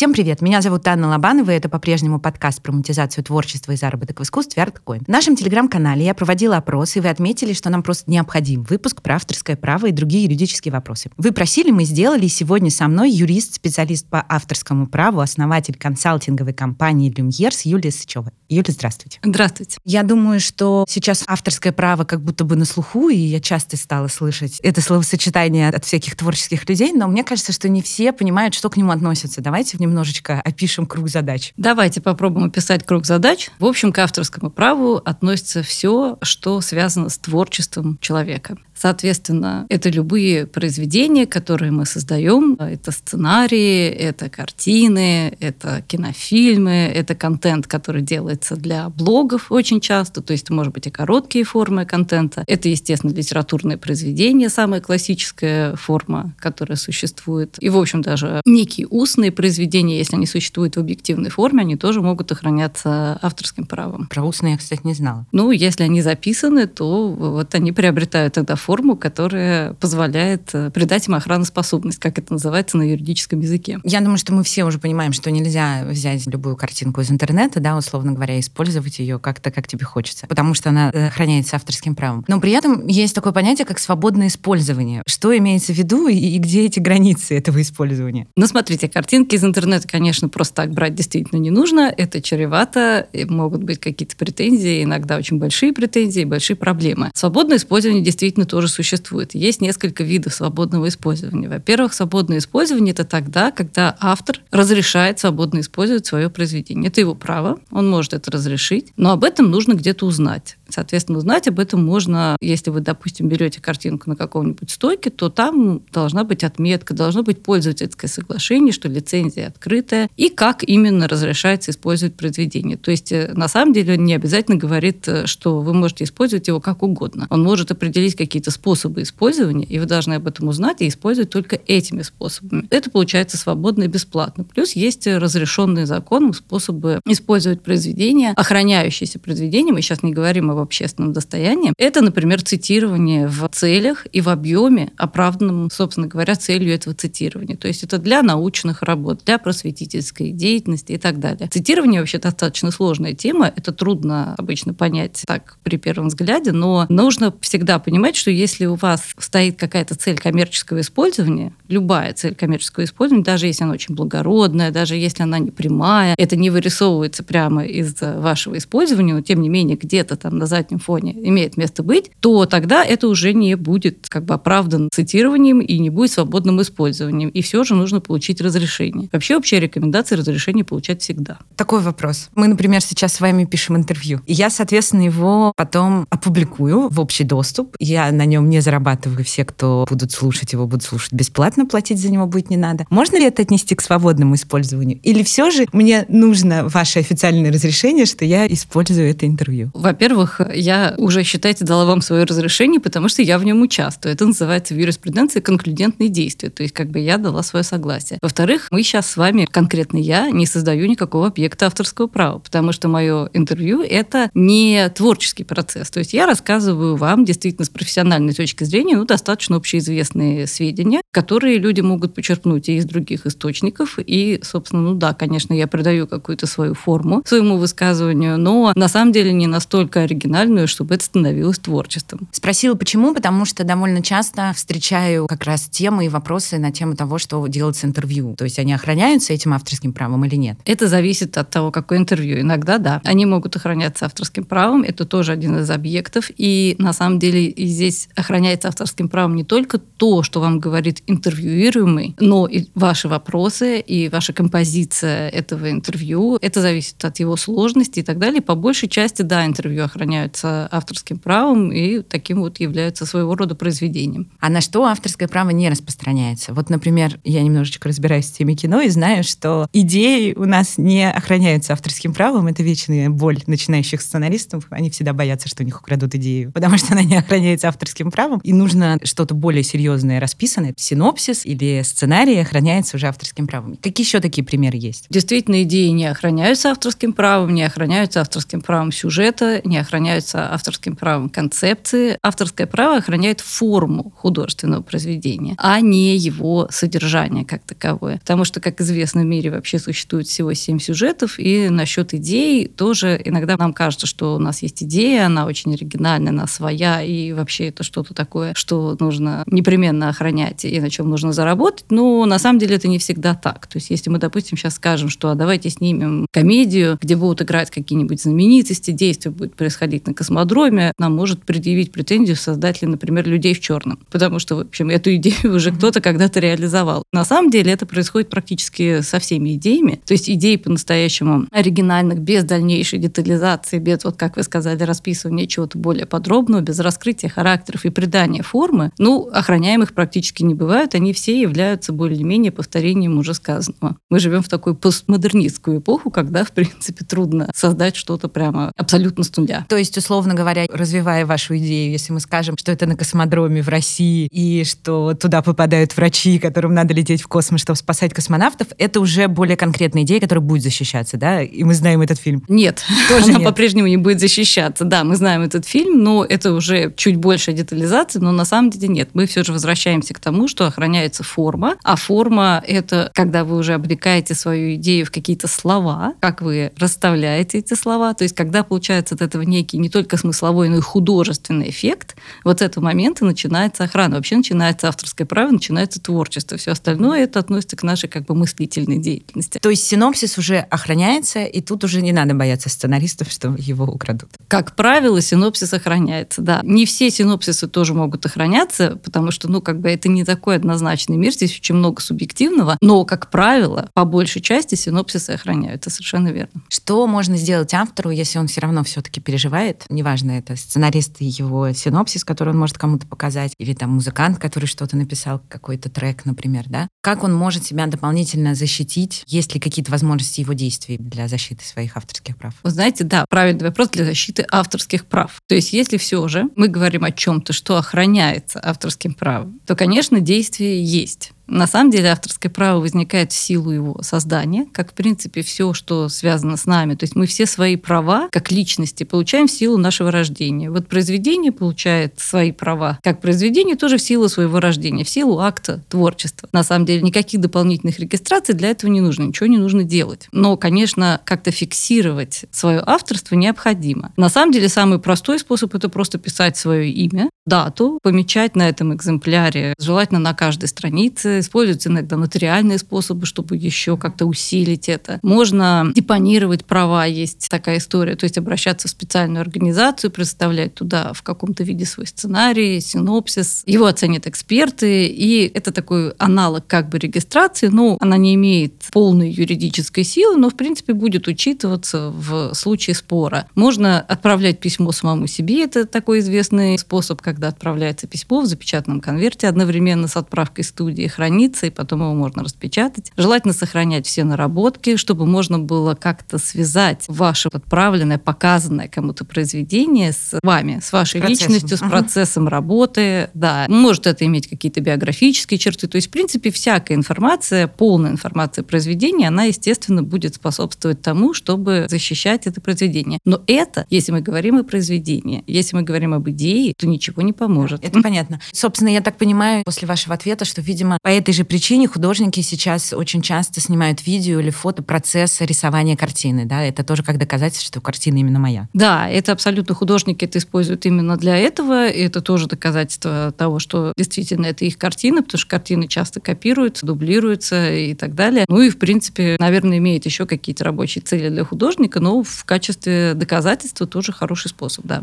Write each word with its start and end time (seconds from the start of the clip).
Всем 0.00 0.14
привет, 0.14 0.40
меня 0.40 0.62
зовут 0.62 0.88
Анна 0.88 1.08
Лобанова, 1.08 1.50
и 1.50 1.54
это 1.54 1.68
по-прежнему 1.68 2.18
подкаст 2.18 2.62
про 2.62 2.72
монетизацию 2.72 3.22
творчества 3.22 3.72
и 3.72 3.76
заработок 3.76 4.18
в 4.18 4.22
искусстве 4.22 4.62
ArtCoin. 4.62 5.04
В 5.04 5.08
нашем 5.08 5.36
телеграм-канале 5.36 6.06
я 6.06 6.14
проводила 6.14 6.56
опрос, 6.56 6.96
и 6.96 7.00
вы 7.00 7.10
отметили, 7.10 7.52
что 7.52 7.68
нам 7.68 7.82
просто 7.82 8.10
необходим 8.10 8.62
выпуск 8.62 9.02
про 9.02 9.16
авторское 9.16 9.56
право 9.56 9.88
и 9.88 9.92
другие 9.92 10.24
юридические 10.24 10.72
вопросы. 10.72 11.10
Вы 11.18 11.32
просили, 11.32 11.70
мы 11.70 11.84
сделали, 11.84 12.24
и 12.24 12.28
сегодня 12.30 12.70
со 12.70 12.88
мной 12.88 13.10
юрист, 13.10 13.56
специалист 13.56 14.08
по 14.08 14.24
авторскому 14.26 14.86
праву, 14.86 15.20
основатель 15.20 15.76
консалтинговой 15.76 16.54
компании 16.54 17.12
Люмьерс 17.14 17.66
Юлия 17.66 17.90
Сычева. 17.90 18.32
Юлия, 18.48 18.72
здравствуйте. 18.72 19.20
Здравствуйте. 19.22 19.76
Я 19.84 20.02
думаю, 20.02 20.40
что 20.40 20.86
сейчас 20.88 21.24
авторское 21.26 21.74
право 21.74 22.04
как 22.04 22.22
будто 22.22 22.44
бы 22.44 22.56
на 22.56 22.64
слуху, 22.64 23.10
и 23.10 23.18
я 23.18 23.38
часто 23.38 23.76
стала 23.76 24.08
слышать 24.08 24.60
это 24.60 24.80
словосочетание 24.80 25.68
от 25.68 25.84
всяких 25.84 26.16
творческих 26.16 26.66
людей, 26.66 26.94
но 26.94 27.06
мне 27.06 27.22
кажется, 27.22 27.52
что 27.52 27.68
не 27.68 27.82
все 27.82 28.14
понимают, 28.14 28.54
что 28.54 28.70
к 28.70 28.78
нему 28.78 28.92
относится. 28.92 29.42
Давайте 29.42 29.76
немножечко 29.90 30.40
опишем 30.40 30.86
круг 30.86 31.08
задач. 31.08 31.52
Давайте 31.56 32.00
попробуем 32.00 32.46
описать 32.46 32.84
круг 32.84 33.04
задач. 33.04 33.50
В 33.58 33.66
общем, 33.66 33.92
к 33.92 33.98
авторскому 33.98 34.50
праву 34.50 34.96
относится 35.04 35.62
все, 35.62 36.18
что 36.22 36.60
связано 36.60 37.08
с 37.08 37.18
творчеством 37.18 37.98
человека. 38.00 38.56
Соответственно, 38.80 39.66
это 39.68 39.90
любые 39.90 40.46
произведения, 40.46 41.26
которые 41.26 41.70
мы 41.70 41.84
создаем. 41.84 42.54
Это 42.54 42.92
сценарии, 42.92 43.88
это 43.88 44.30
картины, 44.30 45.36
это 45.38 45.84
кинофильмы, 45.86 46.90
это 46.94 47.14
контент, 47.14 47.66
который 47.66 48.00
делается 48.00 48.56
для 48.56 48.88
блогов 48.88 49.52
очень 49.52 49.80
часто, 49.80 50.22
то 50.22 50.32
есть 50.32 50.48
может 50.48 50.72
быть 50.72 50.86
и 50.86 50.90
короткие 50.90 51.44
формы 51.44 51.84
контента. 51.84 52.42
Это, 52.46 52.70
естественно, 52.70 53.12
литературные 53.12 53.76
произведения, 53.76 54.48
самая 54.48 54.80
классическая 54.80 55.76
форма, 55.76 56.34
которая 56.38 56.76
существует. 56.76 57.56
И, 57.60 57.68
в 57.68 57.76
общем, 57.76 58.00
даже 58.00 58.40
некие 58.46 58.86
устные 58.86 59.30
произведения, 59.30 59.79
если 59.88 60.16
они 60.16 60.26
существуют 60.26 60.76
в 60.76 60.80
объективной 60.80 61.30
форме, 61.30 61.62
они 61.62 61.76
тоже 61.76 62.00
могут 62.00 62.32
охраняться 62.32 63.18
авторским 63.22 63.66
правом. 63.66 64.06
Про 64.08 64.24
устные 64.24 64.52
я, 64.52 64.58
кстати, 64.58 64.80
не 64.84 64.94
знала. 64.94 65.26
Ну, 65.32 65.50
если 65.50 65.84
они 65.84 66.02
записаны, 66.02 66.66
то 66.66 67.08
вот 67.08 67.54
они 67.54 67.72
приобретают 67.72 68.34
тогда 68.34 68.56
форму 68.56 68.80
форму, 68.80 68.96
которая 68.96 69.74
позволяет 69.74 70.50
э, 70.54 70.70
придать 70.70 71.06
им 71.06 71.14
охраноспособность, 71.14 71.98
как 71.98 72.18
это 72.18 72.32
называется 72.32 72.76
на 72.78 72.82
юридическом 72.82 73.40
языке. 73.40 73.78
Я 73.84 74.00
думаю, 74.00 74.16
что 74.16 74.32
мы 74.32 74.42
все 74.42 74.64
уже 74.64 74.78
понимаем, 74.78 75.12
что 75.12 75.30
нельзя 75.30 75.84
взять 75.84 76.26
любую 76.26 76.56
картинку 76.56 77.00
из 77.00 77.10
интернета, 77.10 77.60
да, 77.60 77.76
условно 77.76 78.12
говоря, 78.12 78.38
использовать 78.38 78.98
ее 78.98 79.18
как-то, 79.18 79.50
как 79.50 79.66
тебе 79.66 79.84
хочется, 79.84 80.26
потому 80.26 80.54
что 80.54 80.70
она 80.70 80.90
э, 80.92 81.08
охраняется 81.08 81.56
авторским 81.56 81.94
правом. 81.94 82.24
Но 82.28 82.40
при 82.40 82.52
этом 82.52 82.86
есть 82.86 83.14
такое 83.14 83.32
понятие, 83.32 83.66
как 83.66 83.78
свободное 83.78 84.28
использование. 84.28 85.02
Что 85.06 85.36
имеется 85.36 85.72
в 85.72 85.76
виду 85.76 86.08
и, 86.08 86.16
и 86.16 86.38
где 86.38 86.64
эти 86.64 86.78
границы 86.80 87.36
этого 87.36 87.60
использования? 87.60 88.28
Ну, 88.36 88.46
смотрите, 88.46 88.88
картинки 88.88 89.34
из 89.34 89.44
интернета, 89.44 89.69
конечно, 89.86 90.28
просто 90.28 90.54
так 90.54 90.72
брать 90.72 90.94
действительно 90.94 91.38
не 91.38 91.50
нужно. 91.50 91.92
Это 91.96 92.20
чревато, 92.20 93.08
могут 93.28 93.62
быть 93.62 93.78
какие-то 93.78 94.16
претензии, 94.16 94.82
иногда 94.82 95.16
очень 95.16 95.38
большие 95.38 95.72
претензии, 95.72 96.24
большие 96.24 96.56
проблемы. 96.56 97.10
Свободное 97.14 97.58
использование 97.58 98.02
действительно 98.02 98.46
тоже 98.46 98.68
существует. 98.68 99.34
Есть 99.34 99.60
несколько 99.60 100.04
видов 100.04 100.34
свободного 100.34 100.88
использования. 100.88 101.48
Во-первых, 101.48 101.94
свободное 101.94 102.38
использование– 102.38 102.92
это 102.94 103.04
тогда, 103.04 103.50
когда 103.50 103.96
автор 104.00 104.40
разрешает 104.50 105.18
свободно 105.18 105.60
использовать 105.60 106.06
свое 106.06 106.30
произведение. 106.30 106.88
Это 106.88 107.00
его 107.00 107.14
право, 107.14 107.58
он 107.70 107.88
может 107.88 108.14
это 108.14 108.30
разрешить, 108.30 108.92
но 108.96 109.12
об 109.12 109.24
этом 109.24 109.50
нужно 109.50 109.74
где-то 109.74 110.06
узнать. 110.06 110.56
Соответственно, 110.70 111.18
узнать 111.18 111.48
об 111.48 111.58
этом 111.58 111.84
можно, 111.84 112.36
если 112.40 112.70
вы, 112.70 112.80
допустим, 112.80 113.28
берете 113.28 113.60
картинку 113.60 114.10
на 114.10 114.16
каком-нибудь 114.16 114.70
стойке, 114.70 115.10
то 115.10 115.28
там 115.28 115.82
должна 115.92 116.24
быть 116.24 116.44
отметка, 116.44 116.94
должно 116.94 117.22
быть 117.22 117.42
пользовательское 117.42 118.08
соглашение, 118.08 118.72
что 118.72 118.88
лицензия 118.88 119.48
открытая, 119.48 120.08
и 120.16 120.28
как 120.28 120.62
именно 120.62 121.08
разрешается 121.08 121.70
использовать 121.70 122.14
произведение. 122.14 122.76
То 122.76 122.90
есть, 122.90 123.12
э, 123.12 123.30
на 123.34 123.48
самом 123.48 123.72
деле, 123.72 123.96
не 123.96 124.14
обязательно 124.14 124.56
говорит, 124.56 125.06
э, 125.08 125.26
что 125.26 125.60
вы 125.60 125.74
можете 125.74 126.04
использовать 126.04 126.48
его 126.48 126.60
как 126.60 126.82
угодно. 126.82 127.26
Он 127.30 127.42
может 127.42 127.70
определить 127.70 128.16
какие-то 128.16 128.50
способы 128.50 129.02
использования, 129.02 129.64
и 129.64 129.78
вы 129.78 129.86
должны 129.86 130.14
об 130.14 130.26
этом 130.26 130.48
узнать 130.48 130.80
и 130.80 130.88
использовать 130.88 131.30
только 131.30 131.60
этими 131.66 132.02
способами. 132.02 132.66
Это 132.70 132.90
получается 132.90 133.36
свободно 133.36 133.84
и 133.84 133.88
бесплатно. 133.88 134.44
Плюс 134.44 134.72
есть 134.72 135.06
разрешенные 135.06 135.86
законом 135.86 136.34
способы 136.34 137.00
использовать 137.06 137.62
произведения, 137.62 138.32
охраняющиеся 138.36 139.18
произведения. 139.18 139.72
Мы 139.72 139.82
сейчас 139.82 140.02
не 140.02 140.12
говорим 140.12 140.50
об 140.60 140.66
общественном 140.66 141.12
достоянии. 141.12 141.72
Это, 141.78 142.00
например, 142.02 142.42
цитирование 142.42 143.26
в 143.26 143.48
целях 143.48 144.06
и 144.12 144.20
в 144.20 144.28
объеме, 144.28 144.92
оправданном, 144.96 145.70
собственно 145.70 146.06
говоря, 146.06 146.34
целью 146.34 146.72
этого 146.72 146.94
цитирования. 146.94 147.56
То 147.56 147.68
есть 147.68 147.82
это 147.82 147.98
для 147.98 148.22
научных 148.22 148.82
работ, 148.82 149.22
для 149.24 149.38
просветительской 149.38 150.30
деятельности 150.30 150.92
и 150.92 150.98
так 150.98 151.18
далее. 151.18 151.48
Цитирование 151.50 152.00
вообще 152.00 152.18
достаточно 152.18 152.70
сложная 152.70 153.14
тема. 153.14 153.52
Это 153.54 153.72
трудно 153.72 154.34
обычно 154.36 154.74
понять 154.74 155.22
так 155.26 155.58
при 155.62 155.76
первом 155.76 156.08
взгляде, 156.08 156.52
но 156.52 156.86
нужно 156.88 157.34
всегда 157.40 157.78
понимать, 157.78 158.16
что 158.16 158.30
если 158.30 158.66
у 158.66 158.74
вас 158.74 159.02
стоит 159.18 159.58
какая-то 159.58 159.94
цель 159.94 160.18
коммерческого 160.18 160.80
использования, 160.80 161.52
любая 161.68 162.12
цель 162.12 162.34
коммерческого 162.34 162.84
использования, 162.84 163.24
даже 163.24 163.46
если 163.46 163.64
она 163.64 163.72
очень 163.72 163.94
благородная, 163.94 164.70
даже 164.70 164.96
если 164.96 165.22
она 165.22 165.38
не 165.38 165.50
прямая, 165.50 166.14
это 166.18 166.36
не 166.36 166.50
вырисовывается 166.50 167.22
прямо 167.22 167.64
из 167.64 167.94
вашего 168.00 168.58
использования, 168.58 169.14
но 169.14 169.22
тем 169.22 169.40
не 169.40 169.48
менее 169.48 169.76
где-то 169.76 170.16
там 170.16 170.38
на 170.38 170.46
заднем 170.50 170.78
фоне 170.78 171.12
имеет 171.12 171.56
место 171.56 171.82
быть, 171.82 172.10
то 172.20 172.44
тогда 172.46 172.84
это 172.84 173.08
уже 173.08 173.32
не 173.32 173.54
будет 173.54 174.06
как 174.08 174.24
бы 174.24 174.34
оправдан 174.34 174.90
цитированием 174.92 175.60
и 175.60 175.78
не 175.78 175.90
будет 175.90 176.12
свободным 176.12 176.60
использованием. 176.60 177.30
И 177.30 177.42
все 177.42 177.64
же 177.64 177.74
нужно 177.74 178.00
получить 178.00 178.40
разрешение. 178.40 179.08
Вообще 179.12 179.36
общая 179.36 179.60
рекомендация 179.60 180.18
разрешение 180.18 180.64
получать 180.64 181.02
всегда. 181.02 181.38
Такой 181.56 181.80
вопрос. 181.80 182.28
Мы, 182.34 182.48
например, 182.48 182.82
сейчас 182.82 183.14
с 183.14 183.20
вами 183.20 183.44
пишем 183.44 183.76
интервью. 183.76 184.20
И 184.26 184.32
я, 184.32 184.50
соответственно, 184.50 185.02
его 185.02 185.52
потом 185.56 186.06
опубликую 186.10 186.88
в 186.88 187.00
общий 187.00 187.24
доступ. 187.24 187.76
Я 187.78 188.10
на 188.12 188.24
нем 188.24 188.48
не 188.48 188.60
зарабатываю. 188.60 189.24
Все, 189.24 189.44
кто 189.44 189.86
будут 189.88 190.12
слушать 190.12 190.52
его, 190.52 190.66
будут 190.66 190.82
слушать 190.82 191.12
бесплатно, 191.12 191.66
платить 191.66 191.98
за 191.98 192.10
него 192.10 192.26
будет 192.26 192.50
не 192.50 192.56
надо. 192.56 192.84
Можно 192.90 193.16
ли 193.16 193.26
это 193.26 193.42
отнести 193.42 193.74
к 193.74 193.80
свободному 193.80 194.34
использованию? 194.34 194.98
Или 195.02 195.22
все 195.22 195.50
же 195.50 195.66
мне 195.72 196.04
нужно 196.08 196.66
ваше 196.68 196.98
официальное 196.98 197.52
разрешение, 197.52 198.06
что 198.06 198.24
я 198.24 198.46
использую 198.46 199.10
это 199.10 199.26
интервью? 199.26 199.70
Во-первых, 199.74 200.39
я 200.52 200.94
уже, 200.96 201.22
считайте, 201.22 201.64
дала 201.64 201.84
вам 201.84 202.02
свое 202.02 202.24
разрешение, 202.24 202.80
потому 202.80 203.08
что 203.08 203.22
я 203.22 203.38
в 203.38 203.44
нем 203.44 203.62
участвую. 203.62 204.12
Это 204.12 204.26
называется 204.26 204.74
в 204.74 204.78
юриспруденции 204.78 205.40
конклюдентные 205.40 206.08
действия. 206.08 206.50
То 206.50 206.62
есть 206.62 206.74
как 206.74 206.90
бы 206.90 206.98
я 206.98 207.18
дала 207.18 207.42
свое 207.42 207.62
согласие. 207.62 208.18
Во-вторых, 208.22 208.68
мы 208.70 208.82
сейчас 208.82 209.10
с 209.10 209.16
вами, 209.16 209.46
конкретно 209.50 209.98
я, 209.98 210.30
не 210.30 210.46
создаю 210.46 210.86
никакого 210.86 211.28
объекта 211.28 211.66
авторского 211.66 212.06
права, 212.06 212.38
потому 212.38 212.72
что 212.72 212.88
мое 212.88 213.28
интервью— 213.32 213.82
это 213.88 214.30
не 214.34 214.88
творческий 214.90 215.44
процесс. 215.44 215.90
То 215.90 215.98
есть 215.98 216.12
я 216.12 216.26
рассказываю 216.26 216.96
вам 216.96 217.24
действительно 217.24 217.64
с 217.64 217.68
профессиональной 217.68 218.32
точки 218.32 218.64
зрения 218.64 218.96
ну, 218.96 219.04
достаточно 219.04 219.56
общеизвестные 219.56 220.46
сведения, 220.46 221.02
которые 221.10 221.58
люди 221.58 221.80
могут 221.80 222.14
почерпнуть 222.14 222.68
и 222.68 222.76
из 222.76 222.84
других 222.84 223.26
источников. 223.26 223.98
И, 223.98 224.40
собственно, 224.42 224.82
ну 224.82 224.94
да, 224.94 225.14
конечно, 225.14 225.52
я 225.52 225.66
придаю 225.66 226.06
какую-то 226.06 226.46
свою 226.46 226.74
форму 226.74 227.22
своему 227.26 227.56
высказыванию, 227.56 228.38
но 228.38 228.72
на 228.74 228.88
самом 228.88 229.12
деле 229.12 229.32
не 229.32 229.46
настолько 229.46 230.02
оригинально 230.02 230.29
оригинальную, 230.30 230.68
чтобы 230.68 230.94
это 230.94 231.04
становилось 231.04 231.58
творчеством. 231.58 232.28
Спросила, 232.32 232.74
почему? 232.74 233.14
Потому 233.14 233.44
что 233.44 233.64
довольно 233.64 234.02
часто 234.02 234.52
встречаю 234.54 235.26
как 235.26 235.44
раз 235.44 235.68
темы 235.68 236.06
и 236.06 236.08
вопросы 236.08 236.58
на 236.58 236.70
тему 236.70 236.94
того, 236.94 237.18
что 237.18 237.44
делать 237.46 237.84
интервью. 237.84 238.34
То 238.36 238.44
есть 238.44 238.58
они 238.58 238.72
охраняются 238.72 239.32
этим 239.32 239.52
авторским 239.52 239.92
правом 239.92 240.24
или 240.24 240.36
нет? 240.36 240.58
Это 240.64 240.88
зависит 240.88 241.36
от 241.36 241.50
того, 241.50 241.70
какое 241.70 241.98
интервью. 241.98 242.40
Иногда, 242.40 242.78
да, 242.78 243.00
они 243.04 243.26
могут 243.26 243.56
охраняться 243.56 244.06
авторским 244.06 244.44
правом. 244.44 244.82
Это 244.82 245.04
тоже 245.04 245.32
один 245.32 245.58
из 245.58 245.70
объектов. 245.70 246.30
И 246.36 246.76
на 246.78 246.92
самом 246.92 247.18
деле 247.18 247.46
и 247.46 247.66
здесь 247.66 248.08
охраняется 248.14 248.68
авторским 248.68 249.08
правом 249.08 249.34
не 249.34 249.44
только 249.44 249.78
то, 249.78 250.22
что 250.22 250.40
вам 250.40 250.60
говорит 250.60 251.02
интервьюируемый, 251.06 252.14
но 252.20 252.46
и 252.46 252.66
ваши 252.74 253.08
вопросы, 253.08 253.80
и 253.80 254.08
ваша 254.08 254.32
композиция 254.32 255.28
этого 255.28 255.70
интервью. 255.70 256.38
Это 256.40 256.60
зависит 256.60 257.04
от 257.04 257.18
его 257.20 257.36
сложности 257.36 258.00
и 258.00 258.02
так 258.02 258.18
далее. 258.18 258.40
По 258.40 258.54
большей 258.54 258.88
части, 258.88 259.22
да, 259.22 259.44
интервью 259.44 259.84
охраняется 259.84 260.19
охраняются 260.20 260.68
авторским 260.70 261.18
правом 261.18 261.72
и 261.72 262.02
таким 262.02 262.40
вот 262.40 262.60
являются 262.60 263.06
своего 263.06 263.34
рода 263.34 263.54
произведением. 263.54 264.30
А 264.40 264.48
на 264.48 264.60
что 264.60 264.84
авторское 264.84 265.28
право 265.28 265.50
не 265.50 265.68
распространяется? 265.68 266.52
Вот, 266.54 266.70
например, 266.70 267.18
я 267.24 267.42
немножечко 267.42 267.88
разбираюсь 267.88 268.26
в 268.26 268.36
теме 268.36 268.54
кино 268.54 268.80
и 268.80 268.88
знаю, 268.88 269.24
что 269.24 269.68
идеи 269.72 270.34
у 270.34 270.44
нас 270.44 270.78
не 270.78 271.10
охраняются 271.10 271.72
авторским 271.72 272.12
правом. 272.12 272.46
Это 272.46 272.62
вечная 272.62 273.08
боль 273.10 273.38
начинающих 273.46 274.02
сценаристов. 274.02 274.66
Они 274.70 274.90
всегда 274.90 275.12
боятся, 275.12 275.48
что 275.48 275.62
у 275.62 275.66
них 275.66 275.80
украдут 275.80 276.14
идею, 276.14 276.52
потому 276.52 276.76
что 276.78 276.92
она 276.92 277.02
не 277.02 277.16
охраняется 277.16 277.68
авторским 277.68 278.10
правом. 278.10 278.40
И 278.42 278.52
нужно 278.52 278.98
что-то 279.04 279.34
более 279.34 279.62
серьезное 279.62 280.20
расписанное. 280.20 280.74
Синопсис 280.76 281.46
или 281.46 281.82
сценарий 281.82 282.38
охраняется 282.38 282.96
уже 282.96 283.06
авторским 283.06 283.46
правом. 283.46 283.76
Какие 283.76 284.06
еще 284.06 284.20
такие 284.20 284.44
примеры 284.44 284.76
есть? 284.76 285.06
Действительно, 285.10 285.62
идеи 285.62 285.88
не 285.88 286.06
охраняются 286.06 286.70
авторским 286.70 287.12
правом, 287.12 287.54
не 287.54 287.62
охраняются 287.62 288.20
авторским 288.20 288.60
правом 288.60 288.92
сюжета, 288.92 289.60
не 289.64 289.78
охраняются 289.78 289.99
охраняются 290.00 290.52
авторским 290.52 290.96
правом 290.96 291.28
концепции. 291.28 292.18
Авторское 292.22 292.66
право 292.66 292.96
охраняет 292.96 293.40
форму 293.40 294.12
художественного 294.16 294.82
произведения, 294.82 295.54
а 295.58 295.80
не 295.80 296.16
его 296.16 296.68
содержание 296.70 297.44
как 297.44 297.62
таковое. 297.64 298.18
Потому 298.18 298.44
что, 298.44 298.60
как 298.60 298.80
известно, 298.80 299.20
в 299.20 299.26
мире 299.26 299.50
вообще 299.50 299.78
существует 299.78 300.26
всего 300.26 300.54
семь 300.54 300.78
сюжетов, 300.78 301.38
и 301.38 301.68
насчет 301.68 302.14
идей 302.14 302.66
тоже 302.66 303.20
иногда 303.22 303.56
нам 303.58 303.74
кажется, 303.74 304.06
что 304.06 304.36
у 304.36 304.38
нас 304.38 304.62
есть 304.62 304.82
идея, 304.82 305.26
она 305.26 305.44
очень 305.44 305.74
оригинальная, 305.74 306.32
она 306.32 306.46
своя, 306.46 307.02
и 307.02 307.32
вообще 307.32 307.68
это 307.68 307.82
что-то 307.82 308.14
такое, 308.14 308.54
что 308.54 308.96
нужно 308.98 309.44
непременно 309.46 310.08
охранять 310.08 310.64
и 310.64 310.80
на 310.80 310.88
чем 310.88 311.10
нужно 311.10 311.32
заработать. 311.32 311.84
Но 311.90 312.24
на 312.24 312.38
самом 312.38 312.58
деле 312.58 312.76
это 312.76 312.88
не 312.88 312.98
всегда 312.98 313.34
так. 313.34 313.66
То 313.66 313.76
есть 313.76 313.90
если 313.90 314.08
мы, 314.08 314.18
допустим, 314.18 314.56
сейчас 314.56 314.76
скажем, 314.76 315.10
что 315.10 315.28
а 315.28 315.34
давайте 315.34 315.68
снимем 315.68 316.26
комедию, 316.32 316.98
где 317.02 317.16
будут 317.16 317.42
играть 317.42 317.70
какие-нибудь 317.70 318.22
знаменитости, 318.22 318.92
действие 318.92 319.32
будет 319.32 319.54
происходить 319.54 319.89
на 320.06 320.14
космодроме, 320.14 320.92
нам 320.98 321.14
может 321.14 321.44
предъявить 321.44 321.92
претензию 321.92 322.36
создатели, 322.36 322.86
например, 322.86 323.26
людей 323.26 323.54
в 323.54 323.60
черном. 323.60 323.98
Потому 324.10 324.38
что, 324.38 324.56
в 324.56 324.60
общем, 324.60 324.90
эту 324.90 325.14
идею 325.16 325.54
уже 325.54 325.72
кто-то 325.72 326.00
когда-то 326.00 326.40
реализовал. 326.40 327.04
На 327.12 327.24
самом 327.24 327.50
деле 327.50 327.72
это 327.72 327.86
происходит 327.86 328.30
практически 328.30 329.00
со 329.00 329.18
всеми 329.18 329.54
идеями. 329.54 330.00
То 330.06 330.12
есть 330.12 330.28
идеи 330.30 330.56
по-настоящему 330.56 331.46
оригинальных, 331.50 332.20
без 332.20 332.44
дальнейшей 332.44 332.98
детализации, 332.98 333.78
без, 333.78 334.04
вот 334.04 334.16
как 334.16 334.36
вы 334.36 334.42
сказали, 334.42 334.82
расписывания 334.82 335.46
чего-то 335.46 335.78
более 335.78 336.06
подробного, 336.06 336.60
без 336.60 336.78
раскрытия 336.78 337.28
характеров 337.28 337.84
и 337.84 337.90
придания 337.90 338.42
формы, 338.42 338.90
ну, 338.98 339.28
охраняемых 339.32 339.92
практически 339.92 340.42
не 340.42 340.54
бывают, 340.54 340.94
они 340.94 341.12
все 341.12 341.40
являются 341.40 341.92
более-менее 341.92 342.52
повторением 342.52 343.18
уже 343.18 343.34
сказанного. 343.34 343.96
Мы 344.10 344.18
живем 344.18 344.42
в 344.42 344.48
такую 344.48 344.74
постмодернистскую 344.76 345.80
эпоху, 345.80 346.10
когда, 346.10 346.44
в 346.44 346.52
принципе, 346.52 347.04
трудно 347.04 347.50
создать 347.54 347.96
что-то 347.96 348.28
прямо 348.28 348.72
абсолютно 348.76 349.24
с 349.24 349.36
нуля. 349.36 349.66
То 349.68 349.76
есть, 349.80 349.96
условно 349.96 350.34
говоря, 350.34 350.66
развивая 350.72 351.26
вашу 351.26 351.56
идею, 351.58 351.90
если 351.90 352.12
мы 352.12 352.20
скажем, 352.20 352.56
что 352.56 352.70
это 352.70 352.86
на 352.86 352.96
космодроме 352.96 353.62
в 353.62 353.68
России, 353.68 354.28
и 354.30 354.64
что 354.64 355.14
туда 355.14 355.42
попадают 355.42 355.96
врачи, 355.96 356.38
которым 356.38 356.74
надо 356.74 356.94
лететь 356.94 357.22
в 357.22 357.28
космос, 357.28 357.62
чтобы 357.62 357.76
спасать 357.76 358.14
космонавтов, 358.14 358.68
это 358.78 359.00
уже 359.00 359.26
более 359.26 359.56
конкретная 359.56 360.02
идея, 360.02 360.20
которая 360.20 360.42
будет 360.42 360.62
защищаться, 360.62 361.16
да? 361.16 361.42
И 361.42 361.64
мы 361.64 361.74
знаем 361.74 362.02
этот 362.02 362.18
фильм. 362.18 362.44
Нет, 362.48 362.84
Тоже 363.08 363.30
она 363.30 363.40
по-прежнему 363.40 363.88
не 363.88 363.96
будет 363.96 364.20
защищаться. 364.20 364.84
Да, 364.84 365.04
мы 365.04 365.16
знаем 365.16 365.42
этот 365.42 365.66
фильм, 365.66 366.02
но 366.02 366.24
это 366.24 366.52
уже 366.52 366.92
чуть 366.96 367.16
большая 367.16 367.54
детализация, 367.54 368.20
но 368.20 368.32
на 368.32 368.44
самом 368.44 368.70
деле 368.70 368.88
нет. 368.88 369.10
Мы 369.14 369.26
все 369.26 369.42
же 369.42 369.52
возвращаемся 369.52 370.14
к 370.14 370.20
тому, 370.20 370.48
что 370.48 370.66
охраняется 370.66 371.24
форма, 371.24 371.76
а 371.82 371.96
форма— 371.96 372.62
это 372.66 373.10
когда 373.14 373.44
вы 373.44 373.56
уже 373.56 373.74
облекаете 373.74 374.34
свою 374.34 374.74
идею 374.74 375.06
в 375.06 375.10
какие-то 375.10 375.48
слова, 375.48 376.14
как 376.20 376.42
вы 376.42 376.72
расставляете 376.76 377.58
эти 377.58 377.74
слова, 377.74 378.14
то 378.14 378.24
есть 378.24 378.34
когда 378.34 378.62
получается 378.62 379.14
от 379.14 379.22
этого 379.22 379.42
некий 379.42 379.69
не 379.76 379.88
только 379.88 380.16
смысловой, 380.16 380.68
но 380.68 380.78
и 380.78 380.80
художественный 380.80 381.70
эффект, 381.70 382.16
вот 382.44 382.60
с 382.60 382.62
этого 382.62 382.84
момента 382.84 383.24
начинается 383.24 383.84
охрана. 383.84 384.16
Вообще 384.16 384.36
начинается 384.36 384.88
авторское 384.88 385.26
право, 385.26 385.50
начинается 385.50 386.00
творчество. 386.00 386.56
Все 386.56 386.72
остальное 386.72 387.24
это 387.24 387.38
относится 387.38 387.76
к 387.76 387.82
нашей 387.82 388.08
как 388.08 388.24
бы 388.24 388.34
мыслительной 388.34 388.98
деятельности. 388.98 389.58
То 389.58 389.70
есть 389.70 389.86
синопсис 389.86 390.38
уже 390.38 390.58
охраняется, 390.58 391.44
и 391.44 391.60
тут 391.60 391.84
уже 391.84 392.02
не 392.02 392.12
надо 392.12 392.34
бояться 392.34 392.68
сценаристов, 392.68 393.30
что 393.30 393.54
его 393.58 393.84
украдут. 393.84 394.30
Как 394.48 394.74
правило, 394.76 395.20
синопсис 395.20 395.72
охраняется, 395.72 396.42
да. 396.42 396.60
Не 396.62 396.86
все 396.86 397.10
синопсисы 397.10 397.68
тоже 397.68 397.94
могут 397.94 398.26
охраняться, 398.26 398.98
потому 399.02 399.30
что, 399.30 399.48
ну, 399.48 399.60
как 399.60 399.80
бы 399.80 399.90
это 399.90 400.08
не 400.08 400.24
такой 400.24 400.56
однозначный 400.56 401.16
мир, 401.16 401.32
здесь 401.32 401.56
очень 401.56 401.74
много 401.74 402.00
субъективного, 402.00 402.76
но, 402.80 403.04
как 403.04 403.30
правило, 403.30 403.88
по 403.94 404.04
большей 404.04 404.42
части 404.42 404.74
синопсисы 404.74 405.30
охраняются, 405.30 405.90
совершенно 405.90 406.28
верно. 406.28 406.62
Что 406.68 407.06
можно 407.06 407.36
сделать 407.36 407.74
автору, 407.74 408.10
если 408.10 408.38
он 408.38 408.48
все 408.48 408.60
равно 408.60 408.84
все-таки 408.84 409.20
переживает? 409.20 409.59
Неважно, 409.88 410.32
это 410.32 410.56
сценарист 410.56 411.16
и 411.20 411.26
его 411.26 411.72
синопсис, 411.72 412.24
который 412.24 412.50
он 412.50 412.58
может 412.58 412.78
кому-то 412.78 413.06
показать, 413.06 413.52
или 413.58 413.74
там 413.74 413.90
музыкант, 413.90 414.38
который 414.38 414.66
что-то 414.66 414.96
написал, 414.96 415.42
какой-то 415.48 415.90
трек, 415.90 416.24
например, 416.24 416.64
да? 416.68 416.88
Как 417.02 417.24
он 417.24 417.34
может 417.34 417.64
себя 417.64 417.86
дополнительно 417.86 418.54
защитить? 418.54 419.22
Есть 419.26 419.54
ли 419.54 419.60
какие-то 419.60 419.90
возможности 419.90 420.40
его 420.40 420.52
действий 420.52 420.96
для 420.98 421.28
защиты 421.28 421.64
своих 421.64 421.96
авторских 421.96 422.36
прав? 422.36 422.54
Вы 422.62 422.70
знаете, 422.70 423.04
да, 423.04 423.24
правильный 423.28 423.64
вопрос 423.64 423.90
для 423.90 424.04
защиты 424.04 424.46
авторских 424.50 425.06
прав. 425.06 425.40
То 425.48 425.54
есть 425.54 425.72
если 425.72 425.96
все 425.96 426.26
же 426.28 426.48
мы 426.56 426.68
говорим 426.68 427.04
о 427.04 427.10
чем-то, 427.12 427.52
что 427.52 427.76
охраняется 427.76 428.60
авторским 428.62 429.14
правом, 429.14 429.60
то, 429.66 429.76
конечно, 429.76 430.20
действие 430.20 430.82
есть. 430.82 431.32
На 431.50 431.66
самом 431.66 431.90
деле 431.90 432.10
авторское 432.10 432.50
право 432.50 432.80
возникает 432.80 433.32
в 433.32 433.36
силу 433.36 433.70
его 433.70 434.02
создания, 434.02 434.66
как, 434.72 434.92
в 434.92 434.94
принципе, 434.94 435.42
все, 435.42 435.74
что 435.74 436.08
связано 436.08 436.56
с 436.56 436.64
нами. 436.64 436.94
То 436.94 437.04
есть 437.04 437.16
мы 437.16 437.26
все 437.26 437.44
свои 437.44 437.76
права, 437.76 438.28
как 438.30 438.52
личности, 438.52 439.02
получаем 439.02 439.48
в 439.48 439.50
силу 439.50 439.76
нашего 439.76 440.12
рождения. 440.12 440.70
Вот 440.70 440.86
произведение 440.86 441.50
получает 441.50 442.20
свои 442.20 442.52
права, 442.52 443.00
как 443.02 443.20
произведение 443.20 443.74
тоже 443.74 443.96
в 443.96 444.02
силу 444.02 444.28
своего 444.28 444.60
рождения, 444.60 445.02
в 445.04 445.08
силу 445.08 445.40
акта 445.40 445.82
творчества. 445.88 446.48
На 446.52 446.62
самом 446.62 446.86
деле 446.86 447.02
никаких 447.02 447.40
дополнительных 447.40 447.98
регистраций 447.98 448.54
для 448.54 448.70
этого 448.70 448.90
не 448.90 449.00
нужно, 449.00 449.24
ничего 449.24 449.46
не 449.46 449.58
нужно 449.58 449.82
делать. 449.82 450.28
Но, 450.30 450.56
конечно, 450.56 451.20
как-то 451.24 451.50
фиксировать 451.50 452.44
свое 452.52 452.80
авторство 452.86 453.34
необходимо. 453.34 454.12
На 454.16 454.28
самом 454.28 454.52
деле 454.52 454.68
самый 454.68 455.00
простой 455.00 455.40
способ 455.40 455.74
это 455.74 455.88
просто 455.88 456.18
писать 456.18 456.56
свое 456.56 456.90
имя, 456.90 457.28
дату, 457.46 457.98
помечать 458.02 458.54
на 458.54 458.68
этом 458.68 458.94
экземпляре, 458.94 459.74
желательно 459.80 460.20
на 460.20 460.34
каждой 460.34 460.68
странице, 460.68 461.39
используются 461.40 461.88
иногда 461.88 462.16
нотариальные 462.16 462.78
способы, 462.78 463.26
чтобы 463.26 463.56
еще 463.56 463.96
как-то 463.96 464.26
усилить 464.26 464.88
это. 464.88 465.18
Можно 465.22 465.92
депонировать 465.94 466.64
права, 466.64 467.04
есть 467.06 467.48
такая 467.50 467.78
история, 467.78 468.16
то 468.16 468.24
есть 468.24 468.38
обращаться 468.38 468.88
в 468.88 468.90
специальную 468.90 469.40
организацию, 469.42 470.10
представлять 470.10 470.74
туда 470.74 471.12
в 471.12 471.22
каком-то 471.22 471.64
виде 471.64 471.84
свой 471.84 472.06
сценарий, 472.06 472.80
синопсис. 472.80 473.62
Его 473.66 473.86
оценят 473.86 474.26
эксперты, 474.26 475.06
и 475.06 475.50
это 475.54 475.72
такой 475.72 476.10
аналог 476.18 476.66
как 476.66 476.88
бы 476.88 476.98
регистрации, 476.98 477.68
но 477.68 477.96
она 478.00 478.16
не 478.16 478.34
имеет 478.34 478.74
полной 478.92 479.30
юридической 479.30 480.04
силы, 480.04 480.36
но 480.36 480.50
в 480.50 480.56
принципе 480.56 480.92
будет 480.92 481.28
учитываться 481.28 482.10
в 482.10 482.54
случае 482.54 482.94
спора. 482.94 483.46
Можно 483.54 484.00
отправлять 484.00 484.60
письмо 484.60 484.92
самому 484.92 485.26
себе, 485.26 485.64
это 485.64 485.86
такой 485.86 486.20
известный 486.20 486.78
способ, 486.78 487.22
когда 487.22 487.48
отправляется 487.48 488.06
письмо 488.06 488.40
в 488.40 488.46
запечатанном 488.46 489.00
конверте 489.00 489.48
одновременно 489.48 490.08
с 490.08 490.16
отправкой 490.16 490.64
студии, 490.64 491.06
хранить 491.06 491.29
хранится, 491.30 491.66
и 491.66 491.70
потом 491.70 492.00
его 492.00 492.14
можно 492.14 492.42
распечатать. 492.42 493.12
Желательно 493.16 493.54
сохранять 493.54 494.06
все 494.06 494.24
наработки, 494.24 494.96
чтобы 494.96 495.26
можно 495.26 495.58
было 495.58 495.94
как-то 495.94 496.38
связать 496.38 497.04
ваше 497.08 497.48
отправленное, 497.52 498.18
показанное 498.18 498.88
кому-то 498.88 499.24
произведение 499.24 500.12
с 500.12 500.38
вами, 500.42 500.80
с 500.82 500.92
вашей 500.92 501.20
процессом. 501.20 501.52
личностью, 501.52 501.78
с 501.78 501.80
процессом 501.80 502.46
uh 502.46 502.50
работы. 502.50 503.30
Да, 503.32 503.66
может 503.68 504.06
это 504.06 504.24
иметь 504.26 504.48
какие-то 504.48 504.80
биографические 504.80 505.58
черты. 505.58 505.86
То 505.86 505.96
есть, 505.96 506.08
в 506.08 506.10
принципе, 506.10 506.50
всякая 506.50 506.94
информация, 506.94 507.68
полная 507.68 508.10
информация 508.10 508.64
произведения, 508.64 509.28
она, 509.28 509.44
естественно, 509.44 510.02
будет 510.02 510.34
способствовать 510.34 511.00
тому, 511.00 511.32
чтобы 511.32 511.86
защищать 511.88 512.46
это 512.46 512.60
произведение. 512.60 513.20
Но 513.24 513.42
это, 513.46 513.86
если 513.88 514.10
мы 514.10 514.20
говорим 514.20 514.56
о 514.56 514.64
произведении, 514.64 515.44
если 515.46 515.76
мы 515.76 515.82
говорим 515.82 516.12
об 516.12 516.28
идее, 516.28 516.74
то 516.76 516.86
ничего 516.86 517.22
не 517.22 517.32
поможет. 517.32 517.84
Это 517.84 518.02
понятно. 518.02 518.40
Собственно, 518.52 518.88
я 518.88 519.00
так 519.00 519.16
понимаю, 519.16 519.62
после 519.64 519.86
вашего 519.86 520.14
ответа, 520.14 520.44
что, 520.44 520.60
видимо, 520.60 520.98
этой 521.12 521.32
же 521.32 521.44
причине 521.44 521.88
художники 521.88 522.40
сейчас 522.40 522.92
очень 522.92 523.22
часто 523.22 523.60
снимают 523.60 524.06
видео 524.06 524.40
или 524.40 524.50
фото 524.50 524.82
процесса 524.82 525.44
рисования 525.44 525.96
картины. 525.96 526.44
Да? 526.44 526.62
Это 526.62 526.84
тоже 526.84 527.02
как 527.02 527.18
доказательство, 527.18 527.66
что 527.66 527.80
картина 527.80 528.18
именно 528.18 528.38
моя. 528.38 528.68
Да, 528.74 529.08
это 529.08 529.32
абсолютно 529.32 529.74
художники 529.74 530.24
это 530.24 530.38
используют 530.38 530.86
именно 530.86 531.16
для 531.16 531.36
этого. 531.36 531.88
И 531.88 532.00
это 532.02 532.20
тоже 532.20 532.46
доказательство 532.46 533.32
того, 533.36 533.58
что 533.58 533.92
действительно 533.96 534.46
это 534.46 534.64
их 534.64 534.78
картина, 534.78 535.22
потому 535.22 535.38
что 535.38 535.48
картины 535.48 535.88
часто 535.88 536.20
копируются, 536.20 536.86
дублируются 536.86 537.72
и 537.72 537.94
так 537.94 538.14
далее. 538.14 538.44
Ну 538.48 538.60
и, 538.60 538.70
в 538.70 538.78
принципе, 538.78 539.36
наверное, 539.38 539.78
имеет 539.78 540.06
еще 540.06 540.26
какие-то 540.26 540.64
рабочие 540.64 541.02
цели 541.02 541.28
для 541.28 541.44
художника, 541.44 542.00
но 542.00 542.22
в 542.22 542.44
качестве 542.44 543.14
доказательства 543.14 543.86
тоже 543.86 544.12
хороший 544.12 544.48
способ, 544.48 544.84
да. 544.86 545.02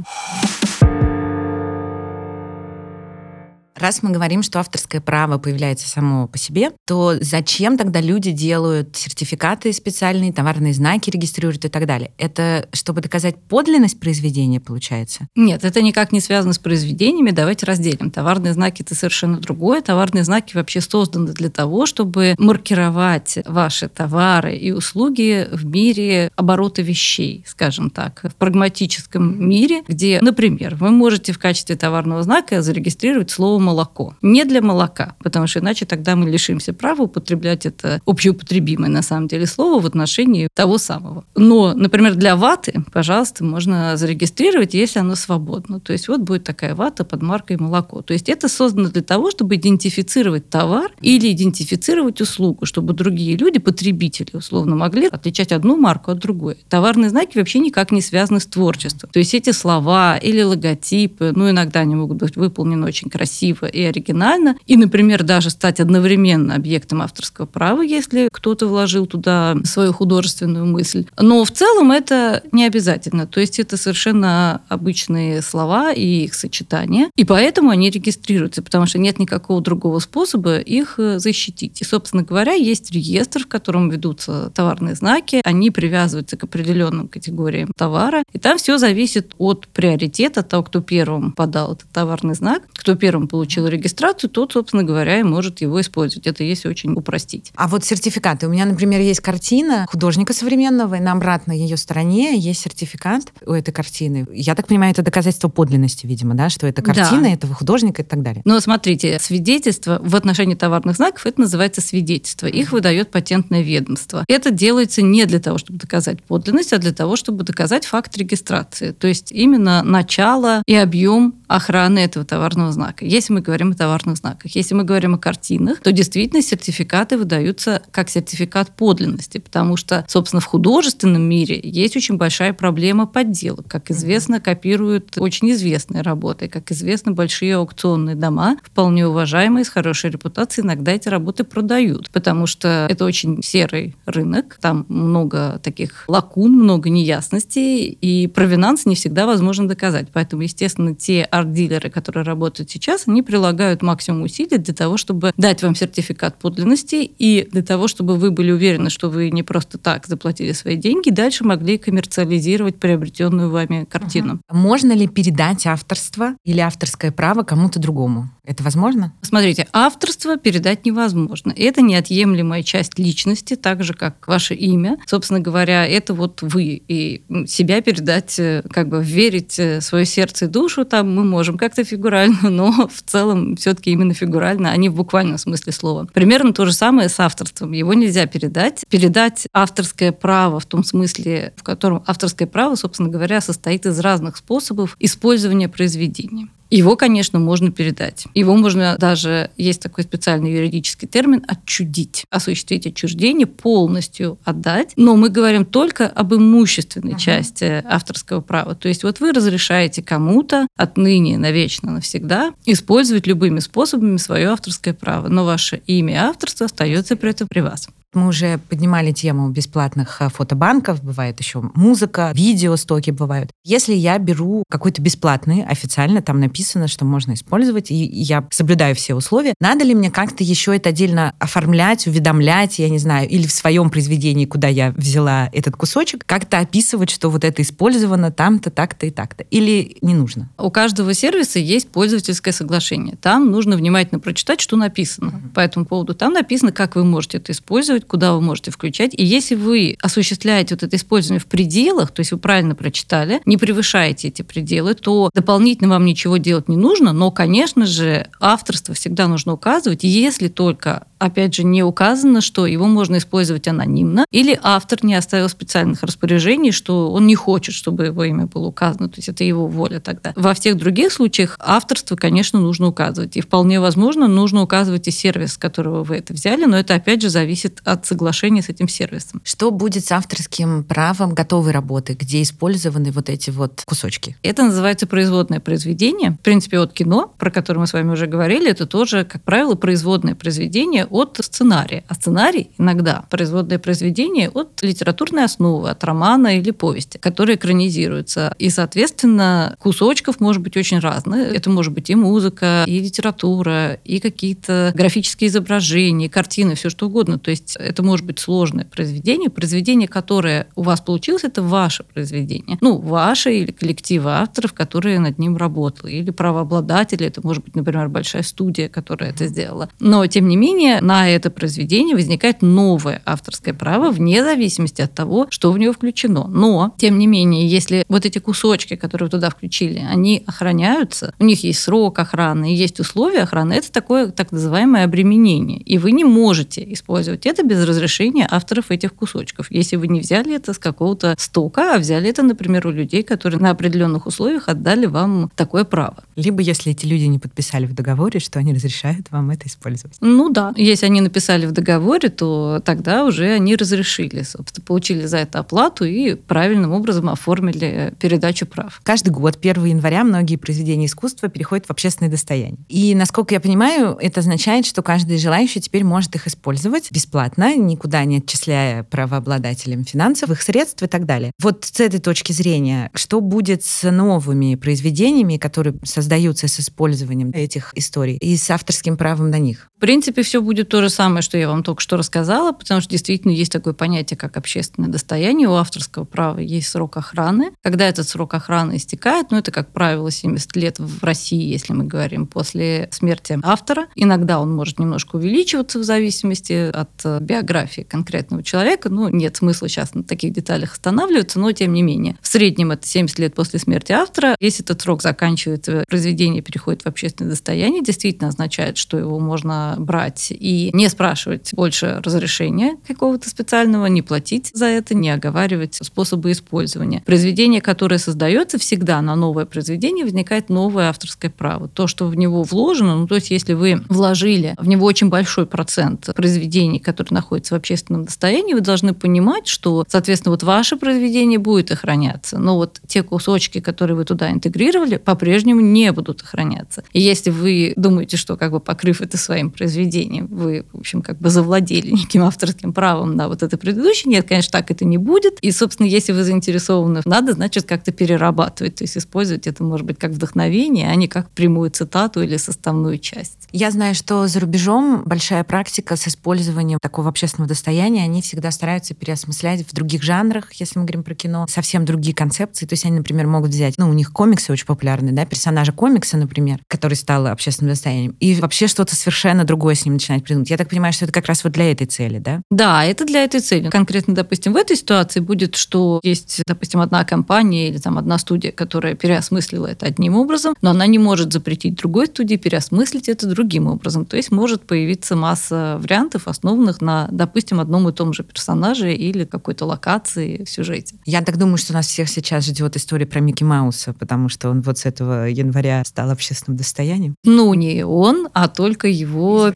Раз 3.78 4.02
мы 4.02 4.10
говорим, 4.10 4.42
что 4.42 4.60
авторское 4.60 5.02
право 5.02 5.38
появляется 5.38 5.88
само 5.88 6.28
по 6.28 6.38
себе, 6.38 6.72
то 6.86 7.16
зачем 7.22 7.78
тогда 7.78 8.02
люди 8.02 8.32
делают 8.32 8.96
сертификаты 8.96 9.72
специальные, 9.72 10.34
товарные 10.34 10.74
знаки 10.74 11.10
регистрируют 11.12 11.64
и 11.66 11.70
так 11.70 11.86
далее? 11.86 12.12
Это 12.18 12.68
чтобы 12.74 13.02
доказать 13.02 13.36
подлинность 13.44 14.00
произведения, 14.00 14.60
получается? 14.60 15.28
Нет, 15.36 15.64
это 15.64 15.82
никак 15.82 16.12
не 16.12 16.22
связано 16.22 16.54
с 16.54 16.60
произведениями. 16.60 17.32
Давайте 17.32 17.66
разделим. 17.66 18.10
Товарные 18.10 18.54
знаки– 18.54 18.82
это 18.84 18.96
совершенно 18.96 19.40
другое. 19.40 19.82
Товарные 19.82 20.24
знаки 20.24 20.56
вообще 20.56 20.82
созданы 20.82 21.34
для 21.34 21.50
того, 21.50 21.86
чтобы 21.86 22.36
маркировать 22.40 23.38
ваши 23.46 23.90
товары 23.90 24.56
и 24.56 24.72
услуги 24.72 25.48
в 25.52 25.66
мире 25.66 26.32
оборота 26.36 26.82
вещей, 26.82 27.44
скажем 27.48 27.92
так, 27.92 28.22
в 28.24 28.36
прагматическом 28.36 29.48
мире, 29.48 29.84
где, 29.88 30.20
например, 30.22 30.76
вы 30.76 30.90
можете 30.90 31.32
в 31.32 31.40
качестве 31.40 31.76
товарного 31.76 32.24
знака 32.24 32.62
зарегистрировать 32.62 33.30
слово 33.30 33.67
молоко. 33.68 34.16
Не 34.22 34.46
для 34.46 34.62
молока, 34.62 35.16
потому 35.24 35.48
что 35.48 35.60
иначе 35.60 35.86
тогда 35.86 36.16
мы 36.16 36.30
лишимся 36.30 36.74
права 36.74 37.04
употреблять 37.04 37.66
это 37.66 38.00
общеупотребимое 38.06 38.90
на 38.90 39.02
самом 39.02 39.28
деле 39.28 39.46
слово 39.46 39.82
в 39.82 39.86
отношении 39.86 40.48
того 40.54 40.78
самого. 40.78 41.26
Но, 41.36 41.74
например, 41.74 42.16
для 42.16 42.38
ваты, 42.38 42.84
пожалуйста, 42.94 43.44
можно 43.44 43.98
зарегистрировать, 43.98 44.74
если 44.74 45.00
оно 45.00 45.16
свободно. 45.16 45.80
То 45.82 45.92
есть 45.94 46.08
вот 46.08 46.22
будет 46.22 46.46
такая 46.46 46.76
вата 46.76 47.04
под 47.04 47.22
маркой 47.22 47.58
молоко. 47.58 48.02
То 48.02 48.14
есть 48.14 48.30
это 48.30 48.48
создано 48.48 48.90
для 48.90 49.04
того, 49.04 49.32
чтобы 49.32 49.56
идентифицировать 49.56 50.50
товар 50.50 50.92
или 51.02 51.32
идентифицировать 51.34 52.22
услугу, 52.22 52.66
чтобы 52.66 52.94
другие 52.94 53.36
люди, 53.36 53.60
потребители, 53.60 54.30
условно, 54.34 54.76
могли 54.76 55.08
отличать 55.08 55.52
одну 55.52 55.76
марку 55.76 56.12
от 56.12 56.20
другой. 56.20 56.58
Товарные 56.70 57.10
знаки 57.10 57.38
вообще 57.38 57.60
никак 57.60 57.92
не 57.92 58.02
связаны 58.02 58.40
с 58.40 58.46
творчеством. 58.46 59.10
То 59.12 59.20
есть 59.20 59.34
эти 59.34 59.52
слова 59.52 60.18
или 60.18 60.42
логотипы, 60.42 61.34
ну, 61.36 61.50
иногда 61.50 61.82
они 61.82 61.96
могут 61.96 62.18
быть 62.18 62.38
выполнены 62.38 62.86
очень 62.86 63.10
красиво 63.10 63.57
и 63.66 63.82
оригинально, 63.84 64.58
и, 64.66 64.78
например, 64.78 65.24
даже 65.24 65.50
стать 65.50 65.80
одновременно 65.80 66.56
объектом 66.56 67.02
авторского 67.02 67.46
права, 67.46 67.82
если 67.82 68.30
кто-то 68.32 68.68
вложил 68.68 69.06
туда 69.06 69.56
свою 69.64 69.94
художественную 69.94 70.66
мысль. 70.66 71.06
Но 71.20 71.44
в 71.44 71.52
целом 71.52 71.92
это 71.92 72.44
не 72.52 72.66
обязательно. 72.66 73.28
То 73.28 73.40
есть 73.40 73.60
это 73.60 73.78
совершенно 73.78 74.62
обычные 74.68 75.42
слова 75.42 75.92
и 75.92 76.26
их 76.26 76.34
сочетания. 76.34 77.10
И 77.16 77.24
поэтому 77.24 77.70
они 77.70 77.90
регистрируются, 77.90 78.62
потому 78.62 78.86
что 78.86 79.00
нет 79.00 79.20
никакого 79.20 79.62
другого 79.62 80.00
способа 80.00 80.60
их 80.60 80.96
э, 80.98 81.20
защитить. 81.20 81.82
И, 81.82 81.86
собственно 81.86 82.24
говоря, 82.24 82.54
есть 82.54 82.92
реестр, 82.92 83.44
в 83.44 83.48
котором 83.48 83.90
ведутся 83.90 84.52
товарные 84.54 84.96
знаки. 84.96 85.42
Они 85.44 85.72
привязываются 85.72 86.38
к 86.38 86.44
определенным 86.44 87.08
категориям 87.08 87.72
товара. 87.76 88.24
И 88.34 88.40
там 88.40 88.58
все 88.58 88.78
зависит 88.78 89.34
от 89.38 89.68
приоритета 89.68 90.44
того, 90.44 90.64
кто 90.64 90.82
первым 90.82 91.32
подал 91.32 91.74
этот 91.74 91.90
товарный 91.92 92.36
знак, 92.36 92.64
кто 92.74 92.96
первым 92.96 93.28
получил 93.28 93.47
регистрацию, 93.48 94.30
тот, 94.30 94.54
собственно 94.54 94.84
говоря, 94.84 95.20
и 95.20 95.24
может 95.24 95.62
его 95.62 95.80
использовать. 95.82 96.28
Это 96.28 96.44
если 96.44 96.68
очень 96.68 96.94
упростить. 96.94 97.52
А 97.56 97.68
вот 97.68 97.84
сертификаты. 97.84 98.48
У 98.48 98.50
меня, 98.50 98.66
например, 98.66 99.02
есть 99.02 99.22
картина 99.22 99.86
художника 99.90 100.34
современного, 100.34 100.96
и 100.96 101.00
на 101.00 101.14
обратной 101.14 101.58
ее 101.58 101.78
стороне 101.78 102.38
есть 102.38 102.62
сертификат 102.62 103.32
у 103.46 103.54
этой 103.54 103.72
картины. 103.72 104.28
Я 104.32 104.56
так 104.56 104.68
понимаю, 104.68 104.92
это 104.92 105.02
доказательство 105.02 105.50
подлинности, 105.50 106.06
видимо, 106.06 106.36
да, 106.36 106.50
что 106.50 106.68
это 106.68 106.82
картина 106.82 107.24
да. 107.24 107.30
этого 107.30 107.54
художника 107.54 108.02
и 108.02 108.06
так 108.06 108.22
далее. 108.22 108.42
Но 108.46 108.60
смотрите, 108.60 109.20
свидетельство 109.20 110.00
в 110.04 110.16
отношении 110.16 110.56
товарных 110.56 110.96
знаков, 110.96 111.26
это 111.26 111.42
называется 111.42 111.82
свидетельство. 111.82 112.48
Их 112.48 112.72
выдает 112.72 113.12
патентное 113.12 113.62
ведомство. 113.62 114.24
Это 114.28 114.52
делается 114.52 115.02
не 115.02 115.26
для 115.26 115.40
того, 115.40 115.58
чтобы 115.58 115.80
доказать 115.80 116.22
подлинность, 116.24 116.74
а 116.74 116.78
для 116.78 116.94
того, 116.94 117.16
чтобы 117.16 117.44
доказать 117.44 117.86
факт 117.86 118.18
регистрации. 118.18 118.92
То 118.92 119.08
есть 119.08 119.32
именно 119.32 119.84
начало 119.84 120.64
и 120.66 120.76
объем 120.76 121.36
охраны 121.48 122.00
этого 122.00 122.26
товарного 122.26 122.72
знака. 122.72 123.06
Если 123.06 123.34
мы 123.34 123.37
говорим 123.42 123.72
о 123.72 123.76
товарных 123.76 124.18
знаках. 124.18 124.56
Если 124.56 124.74
мы 124.74 124.84
говорим 124.84 125.16
о 125.16 125.18
картинах, 125.18 125.80
то 125.82 125.92
действительно 125.92 126.42
сертификаты 126.42 127.18
выдаются 127.18 127.82
как 127.92 128.10
сертификат 128.10 128.76
подлинности, 128.76 129.38
потому 129.38 129.78
что, 129.78 130.06
собственно, 130.08 130.42
в 130.42 130.46
художественном 130.46 131.24
мире 131.24 131.60
есть 131.64 131.96
очень 131.96 132.18
большая 132.18 132.54
проблема 132.54 133.08
подделок. 133.08 133.68
Как 133.68 133.92
известно, 133.92 134.40
копируют 134.40 135.18
очень 135.18 135.52
известные 135.52 136.02
работы. 136.02 136.48
Как 136.48 136.72
известно, 136.72 137.12
большие 137.12 137.56
аукционные 137.56 138.16
дома, 138.16 138.58
вполне 138.64 139.08
уважаемые, 139.08 139.66
с 139.66 139.70
хорошей 139.70 140.10
репутацией, 140.10 140.66
иногда 140.66 140.92
эти 140.92 141.10
работы 141.10 141.44
продают, 141.44 142.10
потому 142.12 142.48
что 142.48 142.88
это 142.90 143.06
очень 143.06 143.42
серый 143.44 143.96
рынок, 144.06 144.58
там 144.62 144.86
много 144.90 145.60
таких 145.64 146.06
лакун, 146.08 146.54
много 146.54 146.90
неясностей, 146.90 147.86
и 147.86 148.28
провинанс 148.28 148.86
не 148.86 148.96
всегда 148.96 149.26
возможно 149.26 149.68
доказать. 149.68 150.08
Поэтому, 150.14 150.44
естественно, 150.44 150.96
те 150.96 151.24
арт-дилеры, 151.24 151.90
которые 151.90 152.24
работают 152.24 152.70
сейчас, 152.70 153.08
они 153.08 153.24
прилагают 153.28 153.82
максимум 153.82 154.24
усилий 154.24 154.58
для 154.58 154.74
того, 154.74 154.98
чтобы 154.98 155.34
дать 155.38 155.62
вам 155.62 155.76
сертификат 155.76 156.40
подлинности 156.40 156.96
и 156.96 157.48
для 157.52 157.62
того, 157.62 157.88
чтобы 157.88 158.16
вы 158.16 158.32
были 158.32 158.52
уверены, 158.52 158.90
что 158.90 159.10
вы 159.10 159.30
не 159.30 159.44
просто 159.44 159.78
так 159.78 160.08
заплатили 160.08 160.54
свои 160.54 160.78
деньги, 160.78 161.12
дальше 161.12 161.44
могли 161.44 161.78
коммерциализировать 161.78 162.78
приобретенную 162.78 163.52
вами 163.52 163.86
картину. 163.90 164.40
Угу. 164.50 164.58
Можно 164.58 164.94
ли 164.94 165.08
передать 165.08 165.68
авторство 165.68 166.36
или 166.44 166.60
авторское 166.60 167.12
право 167.12 167.44
кому-то 167.44 167.80
другому? 167.80 168.30
Это 168.48 168.64
возможно? 168.64 169.12
Смотрите, 169.22 169.68
авторство 169.74 170.38
передать 170.38 170.86
невозможно. 170.86 171.54
Это 171.54 171.82
неотъемлемая 171.82 172.64
часть 172.64 172.98
личности, 172.98 173.58
так 173.58 173.84
же, 173.84 173.94
как 173.94 174.26
ваше 174.26 174.54
имя. 174.54 174.98
Собственно 175.06 175.42
говоря, 175.42 175.86
это 175.86 176.14
вот 176.14 176.42
вы. 176.42 176.82
И 176.88 177.24
себя 177.46 177.82
передать, 177.82 178.40
э, 178.40 178.64
как 178.72 178.88
бы 178.88 179.04
верить 179.04 179.60
э, 179.60 179.82
свое 179.82 180.06
сердце 180.06 180.46
и 180.46 180.48
душу 180.48 180.86
там 180.86 181.14
мы 181.14 181.26
можем 181.26 181.58
как-то 181.58 181.84
фигурально, 181.84 182.38
но 182.50 182.88
в 182.88 183.02
целом 183.06 183.58
все-таки 183.58 183.92
именно 183.92 184.14
фигурально, 184.14 184.72
а 184.72 184.78
не 184.78 184.88
в 184.88 184.96
буквальном 184.96 185.38
смысле 185.38 185.74
слова. 185.74 186.08
Примерно 186.14 186.54
то 186.54 186.66
же 186.66 186.72
самое 186.72 187.10
с 187.10 187.20
авторством. 187.20 187.74
Его 187.74 187.94
нельзя 187.94 188.28
передать. 188.28 188.86
Передать 188.88 189.48
авторское 189.52 190.14
право 190.14 190.62
в 190.62 190.66
том 190.66 190.86
смысле, 190.86 191.52
в 191.58 191.64
котором 191.64 192.02
авторское 192.08 192.48
право, 192.48 192.76
собственно 192.76 193.10
говоря, 193.10 193.42
состоит 193.42 193.86
из 193.86 194.00
разных 194.00 194.38
способов 194.38 194.96
использования 195.02 195.68
произведения. 195.68 196.48
Его, 196.70 196.96
конечно, 196.96 197.40
можно 197.40 197.72
передать. 197.72 198.26
Его 198.34 198.56
можно 198.56 198.98
даже, 199.00 199.52
есть 199.58 199.82
такой 199.82 200.04
специальный 200.04 200.54
юридический 200.54 201.08
термин, 201.08 201.44
отчудить, 201.48 202.26
осуществить 202.30 202.88
отчуждение, 202.88 203.48
полностью 203.48 204.38
отдать. 204.44 204.94
Но 204.96 205.16
мы 205.16 205.30
говорим 205.30 205.66
только 205.66 206.08
об 206.08 206.34
имущественной 206.34 207.14
uh-huh. 207.14 207.20
части 207.20 207.84
авторского 207.86 208.42
права. 208.42 208.76
То 208.76 208.88
есть 208.88 209.04
вот 209.04 209.20
вы 209.20 209.32
разрешаете 209.32 210.02
кому-то 210.02 210.68
отныне, 210.76 211.38
навечно, 211.38 211.92
навсегда 211.92 212.54
использовать 212.66 213.28
любыми 213.28 213.60
способами 213.60 214.18
свое 214.18 214.48
авторское 214.50 214.94
право. 214.94 215.28
Но 215.28 215.46
ваше 215.46 215.82
имя 215.88 216.14
и 216.14 216.18
авторство 216.18 216.66
остается 216.66 217.16
при 217.16 217.32
этом 217.32 217.48
при 217.48 217.62
вас. 217.62 217.90
Мы 218.14 218.28
уже 218.28 218.58
поднимали 218.58 219.12
тему 219.12 219.50
бесплатных 219.50 220.22
э, 220.22 220.30
фотобанков, 220.30 221.04
бывает 221.04 221.40
еще 221.40 221.62
музыка, 221.76 222.32
видео 222.34 222.76
стоки 222.78 223.12
бывают. 223.12 223.52
Если 223.64 223.94
я 223.94 224.18
беру 224.18 224.64
какой-то 224.70 225.02
бесплатный, 225.02 225.64
официально 225.64 226.22
там 226.22 226.40
написано, 226.40 226.88
что 226.88 227.06
можно 227.06 227.34
использовать, 227.34 227.92
и 227.92 227.96
я 227.96 228.48
соблюдаю 228.50 228.96
все 228.96 229.14
условия, 229.14 229.54
надо 229.60 229.84
ли 229.84 229.94
мне 229.94 230.10
как-то 230.10 230.44
еще 230.44 230.76
это 230.76 230.90
отдельно 230.90 231.34
оформлять, 231.38 232.08
уведомлять, 232.08 232.80
я 232.80 232.90
не 232.90 232.98
знаю, 232.98 233.28
или 233.28 233.46
в 233.46 233.52
своем 233.52 233.90
произведении, 233.90 234.46
куда 234.46 234.68
я 234.68 234.92
взяла 234.92 235.50
этот 235.52 235.76
кусочек, 235.76 236.24
как-то 236.26 236.60
описывать, 236.60 237.10
что 237.10 237.30
вот 237.30 237.44
это 237.44 237.62
использовано 237.62 238.32
там-то, 238.32 238.72
так-то 238.72 239.06
и 239.06 239.12
так-то? 239.12 239.44
Или 239.44 239.98
не 240.02 240.14
нужно? 240.14 240.50
У 240.58 240.72
каждого 240.72 241.14
сервиса 241.14 241.60
есть 241.60 241.90
пользовательское 241.90 242.54
соглашение. 242.54 243.16
Там 243.22 243.52
нужно 243.52 243.76
внимательно 243.76 244.20
прочитать, 244.20 244.62
что 244.62 244.76
написано 244.78 245.42
по 245.54 245.60
этому 245.60 245.86
поводу. 245.86 246.16
Там 246.16 246.34
написано, 246.34 246.72
как 246.72 246.96
вы 246.96 247.04
можете 247.04 247.38
это 247.38 247.52
использовать, 247.52 248.07
куда 248.08 248.34
вы 248.34 248.42
можете 248.42 248.72
включать. 248.72 249.14
И 249.14 249.24
если 249.24 249.56
вы 249.56 249.98
осуществляете 250.02 250.76
вот 250.76 250.84
это 250.84 250.96
использование 250.96 251.40
в 251.40 251.46
пределах, 251.46 252.12
то 252.12 252.22
есть 252.22 252.32
вы 252.32 252.38
правильно 252.38 252.76
прочитали, 252.76 253.42
не 253.46 253.58
превышаете 253.58 254.30
эти 254.30 254.42
пределы, 254.42 254.94
то 254.94 255.30
дополнительно 255.34 255.90
вам 255.90 256.06
ничего 256.06 256.38
делать 256.38 256.70
не 256.70 256.78
нужно, 256.78 257.14
но, 257.14 257.32
конечно 257.32 257.86
же, 257.86 258.28
авторство 258.40 258.94
всегда 258.94 259.28
нужно 259.28 259.54
указывать, 259.54 260.04
если 260.04 260.48
только 260.48 261.06
опять 261.20 261.56
же, 261.56 261.64
не 261.64 261.84
указано, 261.84 262.42
что 262.42 262.66
его 262.66 262.88
можно 262.88 263.18
использовать 263.18 263.68
анонимно, 263.68 264.26
или 264.32 264.60
автор 264.62 265.04
не 265.04 265.16
оставил 265.16 265.50
специальных 265.50 266.04
распоряжений, 266.04 266.72
что 266.72 267.12
он 267.12 267.28
не 267.28 267.36
хочет, 267.36 267.76
чтобы 267.76 268.06
его 268.06 268.24
имя 268.24 268.48
было 268.48 268.68
указано, 268.68 269.10
то 269.10 269.18
есть 269.18 269.30
это 269.30 269.44
его 269.44 269.68
воля 269.68 270.00
тогда. 270.00 270.34
Во 270.36 270.54
всех 270.54 270.78
других 270.78 271.12
случаях 271.12 271.58
авторство, 271.60 272.16
конечно, 272.16 272.60
нужно 272.60 272.88
указывать, 272.88 273.38
и 273.38 273.42
вполне 273.42 273.80
возможно, 273.80 274.28
нужно 274.28 274.62
указывать 274.62 275.08
и 275.08 275.12
сервис, 275.12 275.54
с 275.54 275.58
которого 275.58 276.04
вы 276.04 276.18
это 276.18 276.34
взяли, 276.34 276.66
но 276.66 276.78
это, 276.78 276.96
опять 276.96 277.22
же, 277.22 277.30
зависит 277.30 277.82
от 277.84 278.06
соглашения 278.06 278.62
с 278.62 278.70
этим 278.70 278.88
сервисом. 278.88 279.42
Что 279.44 279.72
будет 279.72 280.06
с 280.06 280.12
авторским 280.12 280.84
правом 280.84 281.34
готовой 281.34 281.72
работы, 281.72 282.14
где 282.14 282.42
использованы 282.42 283.12
вот 283.12 283.30
эти 283.30 283.50
вот 283.50 283.84
кусочки? 283.86 284.38
Это 284.44 284.64
называется 284.64 285.08
производное 285.08 285.60
произведение. 285.60 286.32
В 286.32 286.40
принципе, 286.40 286.80
от 286.80 286.94
кино, 286.94 287.34
про 287.38 287.52
которое 287.52 287.80
мы 287.80 287.88
с 287.88 287.94
вами 287.94 288.12
уже 288.12 288.28
говорили, 288.28 288.70
это 288.70 288.86
тоже, 288.86 289.26
как 289.26 289.44
правило, 289.44 289.76
производное 289.76 290.36
произведение 290.36 291.07
от 291.10 291.40
сценария. 291.42 292.04
А 292.08 292.16
сценарий 292.16 292.72
иногда 292.78 293.26
производное 293.30 293.80
произведение 293.80 294.50
от 294.50 294.82
литературной 294.82 295.46
основы, 295.46 295.90
от 295.90 296.04
романа 296.04 296.58
или 296.58 296.72
повести, 296.72 297.18
которые 297.18 297.56
экранизируются. 297.56 298.54
И, 298.60 298.70
соответственно, 298.70 299.76
кусочков 299.80 300.40
может 300.40 300.62
быть 300.62 300.78
очень 300.78 301.00
разных. 301.00 301.54
Это 301.54 301.70
может 301.70 301.94
быть 301.94 302.10
и 302.10 302.16
музыка, 302.16 302.84
и 302.88 303.00
литература, 303.00 303.94
и 304.04 304.20
какие-то 304.20 304.92
графические 304.96 305.50
изображения, 305.50 306.30
картины, 306.30 306.76
все 306.76 306.90
что 306.90 307.08
угодно. 307.08 307.40
То 307.40 307.52
есть 307.52 307.76
это 307.78 308.04
может 308.04 308.26
быть 308.26 308.40
сложное 308.40 308.86
произведение. 308.86 309.50
Произведение, 309.50 310.08
которое 310.08 310.68
у 310.76 310.84
вас 310.84 311.02
получилось, 311.02 311.44
это 311.44 311.62
ваше 311.62 312.04
произведение. 312.04 312.78
Ну, 312.82 312.98
ваше 312.98 313.54
или 313.54 313.72
коллектива 313.72 314.40
авторов, 314.40 314.74
которые 314.74 315.20
над 315.20 315.40
ним 315.40 315.58
работали. 315.58 316.12
Или 316.16 316.32
правообладатели. 316.32 317.26
Это 317.26 317.42
может 317.46 317.64
быть, 317.64 317.76
например, 317.76 318.10
большая 318.10 318.44
студия, 318.44 318.90
которая 318.90 319.32
это 319.32 319.48
сделала. 319.48 319.90
Но, 320.00 320.26
тем 320.28 320.48
не 320.48 320.56
менее, 320.56 320.97
на 321.02 321.30
это 321.30 321.50
произведение 321.50 322.16
возникает 322.16 322.62
новое 322.62 323.22
авторское 323.26 323.74
право 323.74 324.12
вне 324.12 324.44
зависимости 324.44 325.02
от 325.02 325.14
того, 325.14 325.48
что 325.50 325.72
в 325.72 325.78
него 325.78 325.94
включено. 325.94 326.48
Но, 326.48 326.94
тем 326.98 327.18
не 327.18 327.28
менее, 327.28 327.68
если 327.68 328.06
вот 328.08 328.26
эти 328.26 328.40
кусочки, 328.40 328.96
которые 328.96 329.30
туда 329.30 329.50
включили, 329.50 330.00
они 330.00 330.44
охраняются, 330.46 331.34
у 331.40 331.44
них 331.44 331.64
есть 331.64 331.80
срок 331.80 332.20
охраны, 332.20 332.66
есть 332.76 333.00
условия 333.00 333.42
охраны, 333.42 333.74
это 333.74 333.92
такое 333.92 334.28
так 334.28 334.52
называемое 334.52 335.04
обременение. 335.04 335.80
И 335.80 335.98
вы 335.98 336.12
не 336.12 336.24
можете 336.24 336.82
использовать 336.94 337.46
это 337.46 337.64
без 337.64 337.86
разрешения 337.88 338.48
авторов 338.50 338.92
этих 338.92 339.14
кусочков, 339.14 339.68
если 339.70 339.96
вы 339.96 340.08
не 340.08 340.20
взяли 340.20 340.56
это 340.56 340.74
с 340.74 340.80
какого-то 340.80 341.36
стока, 341.38 341.96
а 341.96 341.98
взяли 342.00 342.30
это, 342.30 342.44
например, 342.44 342.88
у 342.88 342.92
людей, 342.92 343.24
которые 343.24 343.60
на 343.60 343.72
определенных 343.72 344.28
условиях 344.28 344.68
отдали 344.68 345.06
вам 345.06 345.52
такое 345.56 345.84
право. 345.84 346.24
Либо 346.36 346.62
если 346.62 346.92
эти 346.92 347.06
люди 347.06 347.26
не 347.26 347.40
подписали 347.40 347.86
в 347.86 347.94
договоре, 347.94 348.40
что 348.40 348.60
они 348.60 348.74
разрешают 348.74 349.32
вам 349.32 349.52
это 349.52 349.68
использовать. 349.68 350.18
Ну 350.22 350.50
да, 350.50 350.74
если 350.88 351.06
они 351.06 351.22
написали 351.22 351.66
в 351.66 351.72
договоре, 351.72 352.30
то 352.30 352.82
тогда 352.84 353.26
уже 353.26 353.52
они 353.52 353.76
разрешили, 353.76 354.44
собственно, 354.44 354.86
получили 354.86 355.26
за 355.26 355.38
это 355.38 355.60
оплату 355.60 356.06
и 356.06 356.36
правильным 356.36 356.94
образом 356.94 357.30
оформили 357.30 358.14
передачу 358.20 358.66
прав. 358.66 359.00
Каждый 359.04 359.30
год, 359.30 359.58
1 359.60 359.86
января, 359.86 360.24
многие 360.24 360.56
произведения 360.56 361.06
искусства 361.06 361.50
переходят 361.50 361.86
в 361.86 361.92
общественное 361.92 362.32
достояние. 362.32 362.80
И, 362.88 363.16
насколько 363.16 363.54
я 363.54 363.60
понимаю, 363.60 364.18
это 364.20 364.40
означает, 364.40 364.86
что 364.86 365.02
каждый 365.02 365.38
желающий 365.38 365.82
теперь 365.82 366.04
может 366.04 366.36
их 366.36 366.48
использовать 366.48 367.12
бесплатно, 367.12 367.76
никуда 367.76 368.24
не 368.26 368.38
отчисляя 368.38 369.04
правообладателям 369.04 370.06
финансов, 370.06 370.50
их 370.52 370.62
средств 370.62 371.04
и 371.04 371.08
так 371.08 371.26
далее. 371.26 371.52
Вот 371.62 371.86
с 371.86 372.00
этой 372.00 372.20
точки 372.20 372.52
зрения, 372.52 373.10
что 373.14 373.42
будет 373.42 373.84
с 373.84 374.10
новыми 374.10 374.76
произведениями, 374.76 375.58
которые 375.58 375.96
создаются 376.04 376.68
с 376.68 376.80
использованием 376.80 377.52
этих 377.52 377.92
историй 377.96 378.38
и 378.38 378.56
с 378.56 378.70
авторским 378.70 379.18
правом 379.18 379.50
на 379.50 379.60
них? 379.60 379.90
В 379.98 380.00
принципе, 380.00 380.44
все 380.44 380.62
будет 380.62 380.77
то 380.84 381.02
же 381.02 381.10
самое, 381.10 381.42
что 381.42 381.58
я 381.58 381.68
вам 381.68 381.84
только 381.84 382.02
что 382.02 382.18
рассказала, 382.18 382.72
потому 382.72 383.02
что 383.02 383.10
действительно 383.10 383.52
есть 383.52 383.72
такое 383.72 383.94
понятие, 383.94 384.38
как 384.38 384.58
общественное 384.58 385.10
достояние. 385.10 385.68
У 385.68 385.74
авторского 385.74 386.26
права 386.26 386.60
есть 386.60 386.88
срок 386.90 387.18
охраны. 387.18 387.72
Когда 387.82 388.08
этот 388.08 388.28
срок 388.28 388.54
охраны 388.54 388.98
истекает, 388.98 389.52
ну, 389.52 389.58
это, 389.58 389.72
как 389.72 389.92
правило, 389.92 390.32
70 390.32 390.76
лет 390.76 391.00
в 391.00 391.24
России, 391.24 391.64
если 391.64 391.94
мы 391.94 392.06
говорим, 392.06 392.48
после 392.48 393.10
смерти 393.12 393.60
автора. 393.64 394.08
Иногда 394.16 394.60
он 394.60 394.74
может 394.74 395.00
немножко 395.00 395.36
увеличиваться 395.36 396.00
в 396.00 396.04
зависимости 396.04 396.90
от 396.92 397.10
э, 397.24 397.40
биографии 397.42 398.02
конкретного 398.02 398.64
человека. 398.64 399.10
Ну, 399.10 399.30
нет 399.30 399.58
смысла 399.58 399.90
сейчас 399.90 400.14
на 400.14 400.24
таких 400.24 400.54
деталях 400.54 400.94
останавливаться, 400.94 401.60
но 401.60 401.72
тем 401.72 401.94
не 401.94 402.02
менее. 402.02 402.38
В 402.42 402.48
среднем 402.48 402.92
это 402.92 403.08
70 403.08 403.40
лет 403.40 403.56
после 403.56 403.80
смерти 403.80 404.12
автора. 404.12 404.56
Если 404.60 404.84
этот 404.84 405.02
срок 405.02 405.22
заканчивается, 405.22 406.04
произведение 406.08 406.62
переходит 406.62 407.04
в 407.04 407.08
общественное 407.08 407.52
достояние, 407.52 408.04
действительно 408.04 408.50
означает, 408.50 408.98
что 408.98 409.18
его 409.18 409.40
можно 409.40 409.96
брать 409.98 410.52
не 410.94 411.10
спрашивать 411.10 411.74
больше 411.74 412.22
разрешения 412.24 412.98
какого-то 413.08 413.50
специального, 413.50 414.06
не 414.08 414.22
платить 414.22 414.72
за 414.74 414.86
это, 414.86 415.16
не 415.16 415.30
оговаривать 415.30 415.96
способы 416.02 416.52
использования. 416.52 417.24
Произведение, 417.26 417.82
которое 417.82 418.18
создается, 418.18 418.78
всегда 418.78 419.22
на 419.22 419.36
новое 419.36 419.66
произведение 419.66 420.26
возникает 420.26 420.70
новое 420.70 421.10
авторское 421.10 421.52
право. 421.52 421.88
То, 421.88 422.08
что 422.08 422.28
в 422.28 422.36
него 422.36 422.64
вложено, 422.64 423.16
ну 423.16 423.28
то 423.28 423.36
есть 423.36 423.52
если 423.52 423.74
вы 423.74 424.04
вложили 424.10 424.76
в 424.78 424.88
него 424.88 425.06
очень 425.06 425.30
большой 425.30 425.66
процент 425.66 426.30
произведений, 426.36 427.00
которые 427.00 427.36
находятся 427.36 427.76
в 427.76 427.78
общественном 427.78 428.26
достоянии, 428.26 428.74
вы 428.74 428.82
должны 428.82 429.14
понимать, 429.14 429.68
что, 429.68 430.06
соответственно, 430.08 430.52
вот 430.52 430.64
ваше 430.64 430.98
произведение 430.98 431.60
будет 431.60 431.92
охраняться, 431.92 432.58
но 432.58 432.76
вот 432.76 433.00
те 433.08 433.24
кусочки, 433.24 433.80
которые 433.80 434.18
вы 434.18 434.26
туда 434.26 434.52
интегрировали, 434.52 435.18
по-прежнему 435.18 435.82
не 435.82 436.12
будут 436.12 436.42
охраняться. 436.42 437.04
И 437.14 437.22
если 437.22 437.50
вы 437.50 437.94
думаете, 437.96 438.38
что 438.38 438.58
как 438.58 438.72
бы 438.72 438.80
покрыв 438.80 439.22
это 439.22 439.38
своим 439.38 439.72
произведением, 439.72 440.48
вы, 440.58 440.86
в 440.92 441.00
общем, 441.00 441.22
как 441.22 441.40
бы 441.40 441.50
завладели 441.50 442.12
неким 442.12 442.44
авторским 442.44 442.94
правом 442.94 443.36
на 443.36 443.48
вот 443.48 443.64
это 443.64 443.78
предыдущее. 443.78 444.32
Нет, 444.32 444.48
конечно, 444.48 444.72
так 444.72 444.92
это 444.92 445.06
не 445.06 445.18
будет. 445.18 445.60
И, 445.62 445.72
собственно, 445.72 446.08
если 446.08 446.32
вы 446.34 446.44
заинтересованы, 446.44 447.22
надо, 447.26 447.54
значит, 447.54 447.86
как-то 447.86 448.12
перерабатывать, 448.12 448.96
то 448.96 449.04
есть 449.04 449.18
использовать 449.18 449.68
это, 449.68 449.84
может 449.84 450.06
быть, 450.06 450.18
как 450.18 450.32
вдохновение, 450.32 451.10
а 451.10 451.16
не 451.16 451.28
как 451.28 451.50
прямую 451.52 451.92
цитату 451.92 452.42
или 452.42 452.58
составную 452.58 453.20
часть. 453.20 453.68
Я 453.72 453.92
знаю, 453.92 454.16
что 454.16 454.48
за 454.48 454.60
рубежом 454.60 455.24
большая 455.26 455.64
практика 455.64 456.16
с 456.16 456.28
использованием 456.28 457.00
такого 457.02 457.30
общественного 457.30 457.70
достояния, 457.70 458.24
они 458.24 458.42
всегда 458.42 458.72
стараются 458.72 459.14
переосмыслять 459.14 459.86
в 459.88 459.94
других 459.94 460.24
жанрах, 460.24 460.74
если 460.74 461.00
мы 461.00 461.06
говорим 461.06 461.24
про 461.24 461.36
кино, 461.36 461.66
совсем 461.70 462.06
другие 462.06 462.36
концепции. 462.36 462.86
То 462.86 462.94
есть 462.94 463.06
они, 463.06 463.18
например, 463.18 463.48
могут 463.48 463.72
взять, 463.72 463.96
ну, 463.98 464.10
у 464.10 464.14
них 464.14 464.32
комиксы 464.32 464.72
очень 464.72 464.86
популярны, 464.86 465.32
да, 465.32 465.46
персонажа 465.46 465.92
комикса, 465.92 466.38
например, 466.38 466.80
который 466.88 467.16
стал 467.16 467.48
общественным 467.48 467.94
достоянием, 467.94 468.36
и 468.40 468.56
вообще 468.56 468.88
что-то 468.88 469.16
совершенно 469.16 469.64
другое 469.64 469.96
с 469.96 470.06
ним 470.06 470.16
начинать 470.16 470.44
придумать. 470.48 470.70
Я 470.70 470.78
так 470.78 470.90
понимаю, 470.90 471.14
что 471.14 471.26
это 471.26 471.34
как 471.34 471.46
раз 471.46 471.64
вот 471.64 471.74
для 471.74 471.92
этой 471.92 472.08
цели, 472.08 472.40
да? 472.40 472.62
Да, 472.72 473.04
это 473.04 473.26
для 473.26 473.44
этой 473.44 473.60
цели. 473.60 473.90
Конкретно, 473.90 474.34
допустим, 474.34 474.74
в 474.74 474.78
этой 474.78 474.96
ситуации 474.96 475.42
будет, 475.42 475.76
что 475.76 476.20
есть, 476.24 476.62
допустим, 476.66 477.02
одна 477.02 477.26
компания 477.26 477.90
или 477.90 477.98
там 477.98 478.18
одна 478.18 478.38
студия, 478.38 478.72
которая 478.72 479.16
переосмыслила 479.16 479.88
это 479.88 480.06
одним 480.06 480.36
образом, 480.36 480.76
но 480.82 480.92
она 480.92 481.06
не 481.08 481.20
может 481.20 481.52
запретить 481.52 481.96
другой 481.96 482.28
студии 482.28 482.56
переосмыслить 482.56 483.30
это 483.30 483.48
другим 483.48 483.88
образом. 483.88 484.26
То 484.26 484.38
есть 484.38 484.52
может 484.52 484.84
появиться 484.84 485.36
масса 485.36 486.00
вариантов, 486.02 486.48
основанных 486.48 487.02
на, 487.02 487.28
допустим, 487.32 487.80
одном 487.80 488.08
и 488.08 488.14
том 488.14 488.34
же 488.34 488.44
персонаже 488.44 489.14
или 489.14 489.44
какой-то 489.44 489.86
локации 489.86 490.64
в 490.64 490.70
сюжете. 490.70 491.16
Я 491.26 491.42
так 491.42 491.58
думаю, 491.58 491.78
что 491.78 491.94
нас 491.94 492.08
всех 492.08 492.30
сейчас 492.30 492.66
ждет 492.66 492.96
история 492.96 493.26
про 493.26 493.40
Микки 493.40 493.64
Мауса, 493.64 494.14
потому 494.14 494.50
что 494.50 494.70
он 494.70 494.82
вот 494.82 494.98
с 495.00 495.06
этого 495.06 495.46
января 495.46 496.04
стал 496.06 496.32
общественным 496.32 496.78
достоянием. 496.78 497.36
Ну, 497.44 497.74
не 497.74 498.06
он, 498.06 498.48
а 498.54 498.68
только 498.68 499.08
его 499.08 499.72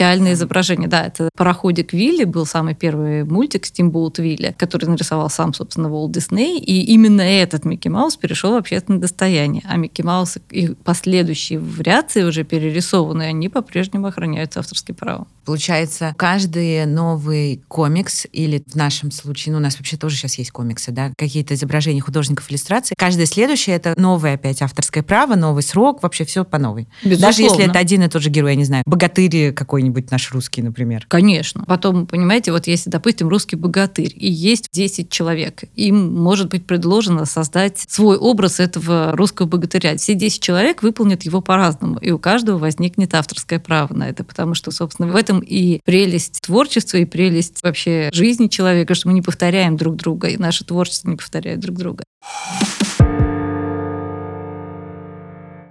первоначальное 0.00 0.32
изображение. 0.32 0.88
Да, 0.88 1.04
это 1.04 1.28
«Пароходик 1.36 1.92
Вилли» 1.92 2.24
был 2.24 2.46
самый 2.46 2.74
первый 2.74 3.24
мультик 3.24 3.66
«Стимбоут 3.66 4.18
Вилли», 4.18 4.54
который 4.58 4.86
нарисовал 4.86 5.28
сам, 5.28 5.52
собственно, 5.52 5.90
Волт 5.90 6.12
Дисней. 6.12 6.58
И 6.58 6.92
именно 6.92 7.20
этот 7.20 7.66
Микки 7.66 7.88
Маус 7.88 8.16
перешел 8.16 8.52
в 8.52 8.56
общественное 8.56 9.00
достояние. 9.00 9.62
А 9.68 9.76
Микки 9.76 10.02
Маус 10.02 10.38
и 10.50 10.68
последующие 10.84 11.58
вариации, 11.58 12.22
уже 12.22 12.44
перерисованные, 12.44 13.28
они 13.28 13.48
по-прежнему 13.48 14.06
охраняются 14.06 14.60
авторским 14.60 14.94
правом. 14.94 15.26
Получается, 15.44 16.14
каждый 16.16 16.86
новый 16.86 17.62
комикс, 17.68 18.26
или 18.32 18.62
в 18.66 18.74
нашем 18.74 19.10
случае, 19.10 19.52
ну, 19.52 19.58
у 19.58 19.62
нас 19.62 19.76
вообще 19.76 19.96
тоже 19.96 20.16
сейчас 20.16 20.36
есть 20.38 20.50
комиксы, 20.50 20.92
да, 20.92 21.12
какие-то 21.16 21.54
изображения 21.54 22.00
художников, 22.00 22.50
иллюстрации, 22.50 22.94
каждое 22.96 23.26
следующее— 23.26 23.76
это 23.76 23.94
новое 23.96 24.34
опять 24.34 24.62
авторское 24.62 25.02
право, 25.02 25.34
новый 25.34 25.62
срок, 25.62 26.02
вообще 26.02 26.24
все 26.24 26.44
по 26.44 26.58
новой. 26.58 26.88
Безусловно. 27.02 27.26
Даже 27.26 27.42
если 27.42 27.64
это 27.64 27.78
один 27.78 28.02
и 28.02 28.08
тот 28.08 28.22
же 28.22 28.30
герой, 28.30 28.52
я 28.52 28.56
не 28.56 28.64
знаю, 28.64 28.82
богатырь 28.86 29.52
какой-нибудь 29.52 30.10
наш 30.10 30.32
русский, 30.32 30.62
например. 30.62 31.06
Конечно. 31.08 31.64
Потом, 31.66 32.06
понимаете, 32.06 32.52
вот 32.52 32.66
если, 32.66 32.90
допустим, 32.90 33.28
русский 33.28 33.56
богатырь, 33.56 34.12
и 34.14 34.30
есть 34.30 34.68
10 34.72 35.10
человек, 35.10 35.64
им 35.76 36.14
может 36.14 36.48
быть 36.48 36.66
предложено 36.66 37.26
создать 37.26 37.84
свой 37.88 38.16
образ 38.16 38.60
этого 38.60 39.12
русского 39.16 39.46
богатыря. 39.46 39.96
Все 39.96 40.14
10 40.14 40.42
человек 40.42 40.82
выполнят 40.82 41.22
его 41.22 41.40
по-разному, 41.40 41.98
и 41.98 42.10
у 42.10 42.18
каждого 42.18 42.58
возникнет 42.58 43.14
авторское 43.14 43.58
право 43.58 43.94
на 43.94 44.08
это, 44.08 44.24
потому 44.24 44.54
что, 44.54 44.70
собственно, 44.70 45.12
в 45.12 45.16
этом 45.16 45.39
и 45.40 45.80
прелесть 45.84 46.40
творчества, 46.42 46.98
и 46.98 47.04
прелесть 47.04 47.62
вообще 47.62 48.10
жизни 48.12 48.48
человека, 48.48 48.94
что 48.94 49.08
мы 49.08 49.14
не 49.14 49.22
повторяем 49.22 49.76
друг 49.76 49.96
друга, 49.96 50.28
и 50.28 50.36
наше 50.36 50.64
творчество 50.64 51.08
не 51.08 51.16
повторяет 51.16 51.60
друг 51.60 51.76
друга. 51.76 52.04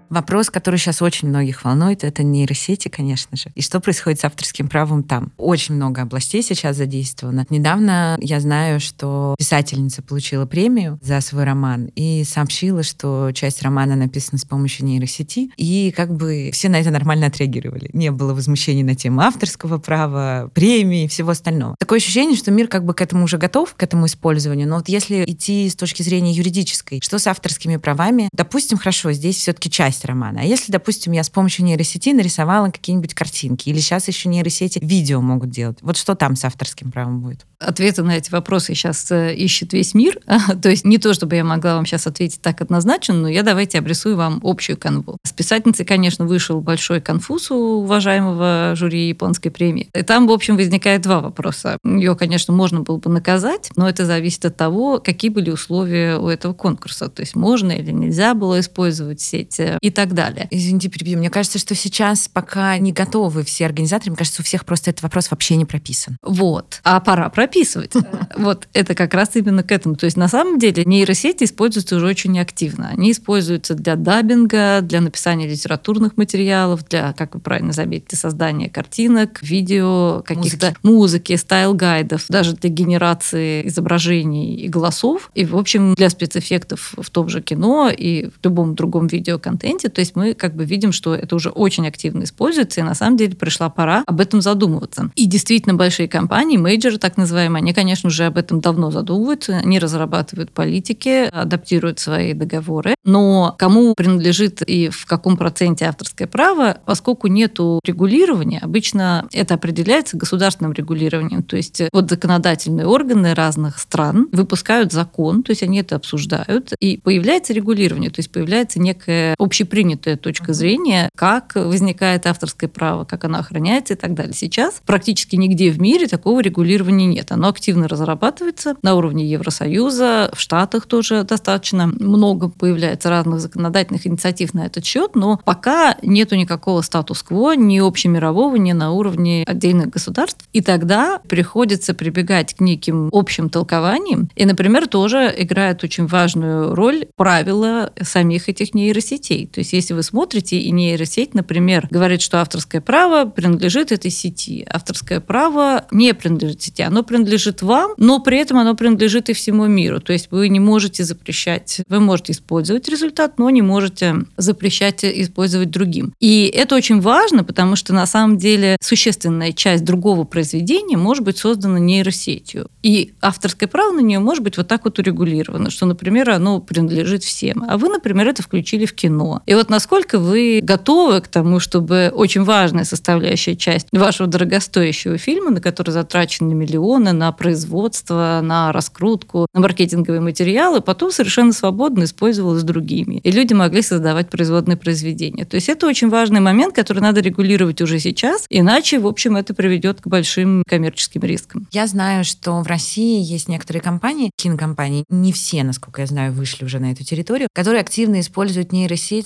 Вопрос, 0.10 0.50
который 0.50 0.78
сейчас 0.78 1.02
очень 1.02 1.28
многих 1.28 1.64
волнует, 1.64 2.04
это 2.04 2.24
нейросети, 2.24 2.88
конечно 2.88 3.38
же. 3.38 3.52
И 3.56 3.62
что 3.62 3.80
происходит 3.80 4.20
с 4.20 4.26
авторским 4.26 4.68
правом 4.68 5.04
там? 5.04 5.32
Очень 5.38 5.76
много 5.76 6.02
областей 6.02 6.42
сейчас 6.42 6.78
задействовано. 6.78 7.46
Недавно 7.50 8.18
я 8.20 8.40
знаю, 8.40 8.80
что 8.80 9.36
писательница 9.38 10.02
получила 10.02 10.46
премию 10.46 11.00
за 11.02 11.22
свой 11.22 11.44
роман 11.44 11.92
и 11.96 12.24
сообщила, 12.24 12.84
что 12.84 13.32
часть 13.34 13.62
романа 13.62 13.96
написана 13.96 14.40
с 14.40 14.46
помощью 14.46 14.86
нейросети. 14.86 15.52
И 15.58 15.94
как 15.96 16.16
бы 16.16 16.50
все 16.54 16.70
на 16.70 16.80
это 16.80 16.90
нормально 16.90 17.28
отреагировали. 17.28 17.90
Не 17.94 18.12
было 18.12 18.34
возмущений 18.34 18.84
на 18.84 18.96
тему 18.96 19.22
авторского 19.22 19.78
права, 19.78 20.50
премии 20.54 21.06
и 21.06 21.08
всего 21.08 21.32
остального. 21.32 21.76
Такое 21.80 22.00
ощущение, 22.00 22.36
что 22.36 22.52
мир 22.52 22.68
как 22.68 22.84
бы 22.84 22.94
к 22.94 23.02
этому 23.02 23.26
уже 23.26 23.38
готов, 23.38 23.76
к 23.76 23.84
этому 23.84 24.08
использованию. 24.08 24.68
Но 24.68 24.78
вот 24.78 24.90
если 24.90 25.24
идти 25.26 25.70
с 25.70 25.76
точки 25.76 26.02
зрения 26.02 26.32
юридической, 26.32 27.00
что 27.04 27.20
с 27.20 27.28
авторскими 27.28 27.78
правами? 27.78 28.30
Допустим, 28.34 28.78
хорошо, 28.78 29.12
здесь 29.12 29.38
все-таки 29.38 29.70
часть 29.70 29.99
часть 30.00 30.06
романа. 30.06 30.42
А 30.42 30.44
если, 30.44 30.72
допустим, 30.72 31.14
я 31.14 31.24
с 31.24 31.30
помощью 31.30 31.66
нейросети 31.66 32.10
нарисовала 32.10 32.70
какие-нибудь 32.70 33.14
картинки, 33.14 33.70
или 33.70 33.80
сейчас 33.80 34.08
еще 34.08 34.30
нейросети 34.30 34.80
видео 34.82 35.22
могут 35.22 35.50
делать, 35.50 35.78
вот 35.82 35.98
что 35.98 36.16
там 36.16 36.36
с 36.36 36.46
авторским 36.46 36.92
правом 36.92 37.22
будет? 37.22 37.46
Ответы 37.60 38.04
на 38.04 38.16
эти 38.16 38.32
вопросы 38.32 38.74
сейчас 38.74 39.12
э, 39.12 39.36
ищет 39.36 39.74
весь 39.74 39.94
мир. 39.94 40.20
То 40.62 40.70
есть 40.70 40.86
не 40.86 40.98
то, 40.98 41.14
чтобы 41.14 41.36
я 41.36 41.44
могла 41.44 41.76
вам 41.76 41.86
сейчас 41.86 42.08
ответить 42.08 42.42
так 42.42 42.62
однозначно, 42.62 43.16
но 43.16 43.28
я 43.28 43.44
давайте 43.44 43.80
обрисую 43.80 44.16
вам 44.16 44.40
общую 44.44 44.78
канву. 44.78 45.18
С 45.26 45.34
писательницей, 45.34 45.86
конечно, 45.86 46.26
вышел 46.26 46.62
большой 46.62 47.02
конфуз 47.02 47.52
у 47.52 47.82
уважаемого 47.84 48.74
жюри 48.76 49.10
японской 49.10 49.50
премии. 49.50 49.90
И 49.94 50.04
там, 50.04 50.28
в 50.28 50.32
общем, 50.32 50.56
возникает 50.56 51.02
два 51.02 51.20
вопроса. 51.20 51.78
Ее, 51.84 52.16
конечно, 52.16 52.54
можно 52.54 52.80
было 52.82 52.98
бы 52.98 53.10
наказать, 53.10 53.72
но 53.76 53.90
это 53.90 54.06
зависит 54.06 54.46
от 54.46 54.56
того, 54.56 55.02
какие 55.04 55.30
были 55.30 55.50
условия 55.50 56.18
у 56.18 56.30
этого 56.30 56.54
конкурса. 56.54 57.10
То 57.10 57.22
есть 57.22 57.36
можно 57.36 57.72
или 57.72 57.92
нельзя 57.92 58.34
было 58.34 58.60
использовать 58.62 59.20
сеть. 59.20 59.60
И 59.82 59.89
и 59.90 59.92
так 59.92 60.14
далее. 60.14 60.48
Извините, 60.52 60.90
перебью. 60.90 61.18
Мне 61.18 61.30
кажется, 61.30 61.58
что 61.60 61.76
сейчас 61.76 62.28
пока 62.28 62.78
не 62.78 62.94
готовы 62.94 63.44
все 63.44 63.66
организаторы. 63.66 64.12
Мне 64.12 64.18
кажется, 64.18 64.42
у 64.42 64.46
всех 64.46 64.66
просто 64.66 64.92
этот 64.92 65.04
вопрос 65.04 65.32
вообще 65.32 65.56
не 65.56 65.66
прописан. 65.66 66.18
Вот. 66.22 66.80
А 66.84 67.00
пора 67.00 67.30
прописывать. 67.30 67.94
Вот 68.38 68.68
это 68.74 68.96
как 68.96 69.14
раз 69.14 69.36
именно 69.36 69.64
к 69.64 69.72
этому. 69.72 69.96
То 69.96 70.06
есть 70.06 70.16
на 70.16 70.28
самом 70.28 70.60
деле 70.60 70.86
нейросети 70.86 71.44
используются 71.44 71.98
уже 71.98 72.06
очень 72.06 72.40
активно. 72.40 72.90
Они 72.90 73.12
используются 73.12 73.74
для 73.74 73.96
dubbing 73.96 74.61
а, 74.61 74.80
для 74.82 75.02
написания 75.02 75.48
литературных 75.48 76.16
материалов, 76.16 76.88
для, 76.88 77.14
как 77.14 77.36
вы 77.36 77.42
правильно 77.42 77.74
заметили, 77.74 78.16
создания 78.16 78.70
картинок, 78.70 79.42
видео, 79.42 80.24
каких-то 80.26 80.74
музыки, 80.84 81.34
style 81.34 81.69
guide 81.69 82.05
ов, 82.05 82.26
даже 82.30 82.54
для 82.54 82.70
генерации 82.70 83.68
изображений 83.68 84.56
и 84.56 84.70
голосов. 84.70 85.32
И, 85.34 85.44
в 85.46 85.58
общем, 85.58 85.96
для 85.96 86.10
спецэффектов 86.10 86.94
в 86.98 87.10
том 87.10 87.28
же 87.28 87.42
кино 87.42 87.90
и 87.90 88.28
в 88.28 88.34
любом 88.44 88.76
другом 88.76 89.08
видеоконтенте. 89.08 89.79
То 89.88 90.00
есть 90.00 90.16
мы 90.16 90.34
как 90.34 90.56
бы 90.56 90.66
видим, 90.66 90.92
что 90.92 91.16
это 91.16 91.36
уже 91.36 91.50
очень 91.50 91.88
активно 91.88 92.24
используется, 92.24 92.82
и 92.82 92.84
на 92.84 92.96
самом 92.96 93.16
деле 93.16 93.36
пришла 93.36 93.70
пора 93.70 94.04
об 94.06 94.20
этом 94.20 94.42
задумываться. 94.42 95.12
И 95.16 95.26
действительно 95.26 95.76
большие 95.76 96.10
компании, 96.10 96.58
мейджоры 96.58 96.98
так 96.98 97.16
называемые, 97.16 97.62
они, 97.62 97.74
конечно, 97.74 98.08
уже 98.08 98.26
об 98.26 98.38
этом 98.38 98.60
давно 98.60 98.92
задумываются, 98.92 99.58
они 99.58 99.80
разрабатывают 99.80 100.52
политики, 100.52 101.30
адаптируют 101.32 102.00
свои 102.00 102.34
договоры. 102.34 102.96
Но 103.06 103.56
кому 103.58 103.94
принадлежит 103.96 104.62
и 104.62 104.90
в 104.90 105.06
каком 105.06 105.38
проценте 105.38 105.86
авторское 105.86 106.28
право, 106.28 106.78
поскольку 106.86 107.28
нету 107.28 107.80
регулирования, 107.86 108.60
обычно 108.60 109.28
это 109.32 109.54
определяется 109.54 110.18
государственным 110.18 110.74
регулированием. 110.74 111.44
То 111.44 111.56
есть 111.56 111.82
вот 111.94 112.10
законодательные 112.10 112.88
органы 112.88 113.34
разных 113.34 113.80
стран 113.80 114.28
выпускают 114.32 114.92
закон, 114.92 115.44
то 115.44 115.52
есть 115.52 115.64
они 115.64 115.80
это 115.80 115.96
обсуждают, 115.96 116.74
и 116.80 116.98
появляется 116.98 117.54
регулирование, 117.54 118.10
то 118.10 118.20
есть 118.20 118.32
появляется 118.32 118.80
некая 118.80 119.36
общепринятая 119.70 120.18
точка 120.18 120.54
зрения, 120.54 121.10
как 121.16 121.54
возникает 121.56 122.26
авторское 122.26 122.70
право, 122.70 123.04
как 123.06 123.24
оно 123.24 123.40
охраняется 123.40 123.94
и 123.94 123.98
так 123.98 124.16
далее. 124.16 124.34
Сейчас 124.34 124.82
практически 124.86 125.36
нигде 125.36 125.70
в 125.70 125.80
мире 125.80 126.08
такого 126.08 126.40
регулирования 126.40 127.06
нет. 127.06 127.32
Оно 127.32 127.50
активно 127.50 127.88
разрабатывается 127.88 128.76
на 128.82 128.96
уровне 128.96 129.26
Евросоюза, 129.26 130.32
в 130.34 130.40
Штатах 130.40 130.88
тоже 130.88 131.24
достаточно 131.24 131.88
много 131.88 132.50
появляется 132.50 133.10
разных 133.10 133.40
законодательных 133.40 134.08
инициатив 134.08 134.54
на 134.54 134.66
этот 134.66 134.86
счет, 134.86 135.16
но 135.16 135.40
пока 135.46 135.96
нету 136.02 136.36
никакого 136.36 136.82
статус-кво, 136.82 137.54
ни 137.54 137.80
общемирового, 137.80 138.56
ни 138.56 138.72
на 138.72 138.92
уровне 138.92 139.44
отдельных 139.46 139.90
государств. 139.90 140.48
И 140.52 140.62
тогда 140.62 141.20
приходится 141.28 141.94
прибегать 141.94 142.56
к 142.56 142.60
неким 142.60 143.10
общим 143.12 143.50
толкованиям. 143.50 144.30
И, 144.36 144.46
например, 144.46 144.88
тоже 144.88 145.34
играет 145.38 145.84
очень 145.84 146.08
важную 146.08 146.74
роль 146.74 147.06
правила 147.16 147.92
самих 148.02 148.50
этих 148.50 148.74
нейросетей. 148.74 149.46
То 149.60 149.62
есть, 149.62 149.74
если 149.74 149.94
вы 149.94 150.04
смотрите, 150.04 150.58
и 150.58 150.72
нейросеть, 150.72 151.34
например, 151.34 151.90
говорит, 151.92 152.22
что 152.22 152.40
авторское 152.40 152.80
право 152.80 153.26
принадлежит 153.30 153.92
этой 153.92 154.10
сети, 154.10 154.66
авторское 154.66 155.20
право 155.20 155.86
не 155.92 156.14
принадлежит 156.14 156.62
сети, 156.62 156.82
оно 156.82 157.04
принадлежит 157.04 157.62
вам, 157.62 157.92
но 157.98 158.22
при 158.22 158.38
этом 158.38 158.58
оно 158.58 158.74
принадлежит 158.74 159.28
и 159.28 159.34
всему 159.34 159.68
миру. 159.68 160.00
То 160.00 160.14
есть 160.14 160.30
вы 160.32 160.48
не 160.48 160.62
можете 160.62 161.04
запрещать, 161.04 161.82
вы 161.90 162.00
можете 162.00 162.32
использовать 162.32 162.88
результат, 162.88 163.38
но 163.38 163.50
не 163.50 163.62
можете 163.62 164.24
запрещать 164.38 165.04
использовать 165.04 165.72
другим. 165.72 166.14
И 166.22 166.50
это 166.56 166.76
очень 166.76 167.02
важно, 167.02 167.44
потому 167.44 167.76
что 167.76 167.94
на 167.94 168.06
самом 168.06 168.38
деле 168.38 168.78
существенная 168.80 169.52
часть 169.52 169.84
другого 169.84 170.24
произведения 170.24 170.96
может 170.96 171.26
быть 171.26 171.38
создана 171.38 171.80
нейросетью. 171.80 172.68
И 172.82 173.12
авторское 173.20 173.68
право 173.68 173.92
на 173.92 174.00
нее 174.00 174.20
может 174.20 174.42
быть 174.42 174.56
вот 174.56 174.70
так 174.70 174.86
вот 174.86 175.00
урегулировано, 175.00 175.70
что, 175.70 175.86
например, 175.86 176.30
оно 176.30 176.62
принадлежит 176.62 177.26
всем. 177.26 177.66
А 177.68 177.78
вы, 177.78 177.90
например, 177.90 178.30
это 178.30 178.42
включили 178.42 178.86
в 178.86 178.94
кино. 178.94 179.39
И 179.46 179.54
вот 179.54 179.70
насколько 179.70 180.20
вы 180.20 180.60
готовы 180.62 181.22
к 181.22 181.28
тому, 181.28 181.60
чтобы 181.60 182.12
очень 182.14 182.44
важная 182.44 182.84
составляющая 182.84 183.56
часть 183.56 183.88
вашего 183.92 184.28
дорогостоящего 184.28 185.18
фильма, 185.18 185.52
на 185.52 185.62
который 185.62 185.92
затрачены 185.92 186.54
миллионы 186.54 187.12
на 187.12 187.32
производство, 187.32 188.42
на 188.44 188.72
раскрутку, 188.72 189.48
на 189.54 189.62
маркетинговые 189.62 190.22
материалы, 190.22 190.82
потом 190.82 191.12
совершенно 191.12 191.54
свободно 191.54 192.04
использовалась 192.04 192.64
другими. 192.64 193.20
И 193.24 193.32
люди 193.32 193.54
могли 193.54 193.82
создавать 193.82 194.30
производные 194.30 194.78
произведения. 194.78 195.46
То 195.46 195.56
есть 195.56 195.70
это 195.70 195.88
очень 195.88 196.10
важный 196.10 196.40
момент, 196.40 196.76
который 196.76 197.00
надо 197.00 197.22
регулировать 197.22 197.82
уже 197.82 198.00
сейчас, 198.00 198.46
иначе, 198.50 199.00
в 199.00 199.08
общем, 199.08 199.36
это 199.36 199.54
приведет 199.54 200.02
к 200.02 200.08
большим 200.08 200.64
коммерческим 200.68 201.22
рискам. 201.22 201.68
Я 201.72 201.88
знаю, 201.88 202.24
что 202.24 202.62
в 202.62 202.68
России 202.68 203.22
есть 203.22 203.48
некоторые 203.48 203.82
компании, 203.82 204.32
кинокомпании, 204.36 205.06
не 205.10 205.32
все, 205.34 205.64
насколько 205.64 206.02
я 206.02 206.08
знаю, 206.08 206.34
вышли 206.34 206.66
уже 206.66 206.80
на 206.80 206.92
эту 206.92 207.04
территорию, 207.04 207.48
которые 207.54 207.82
активно 207.82 208.20
используют 208.20 208.72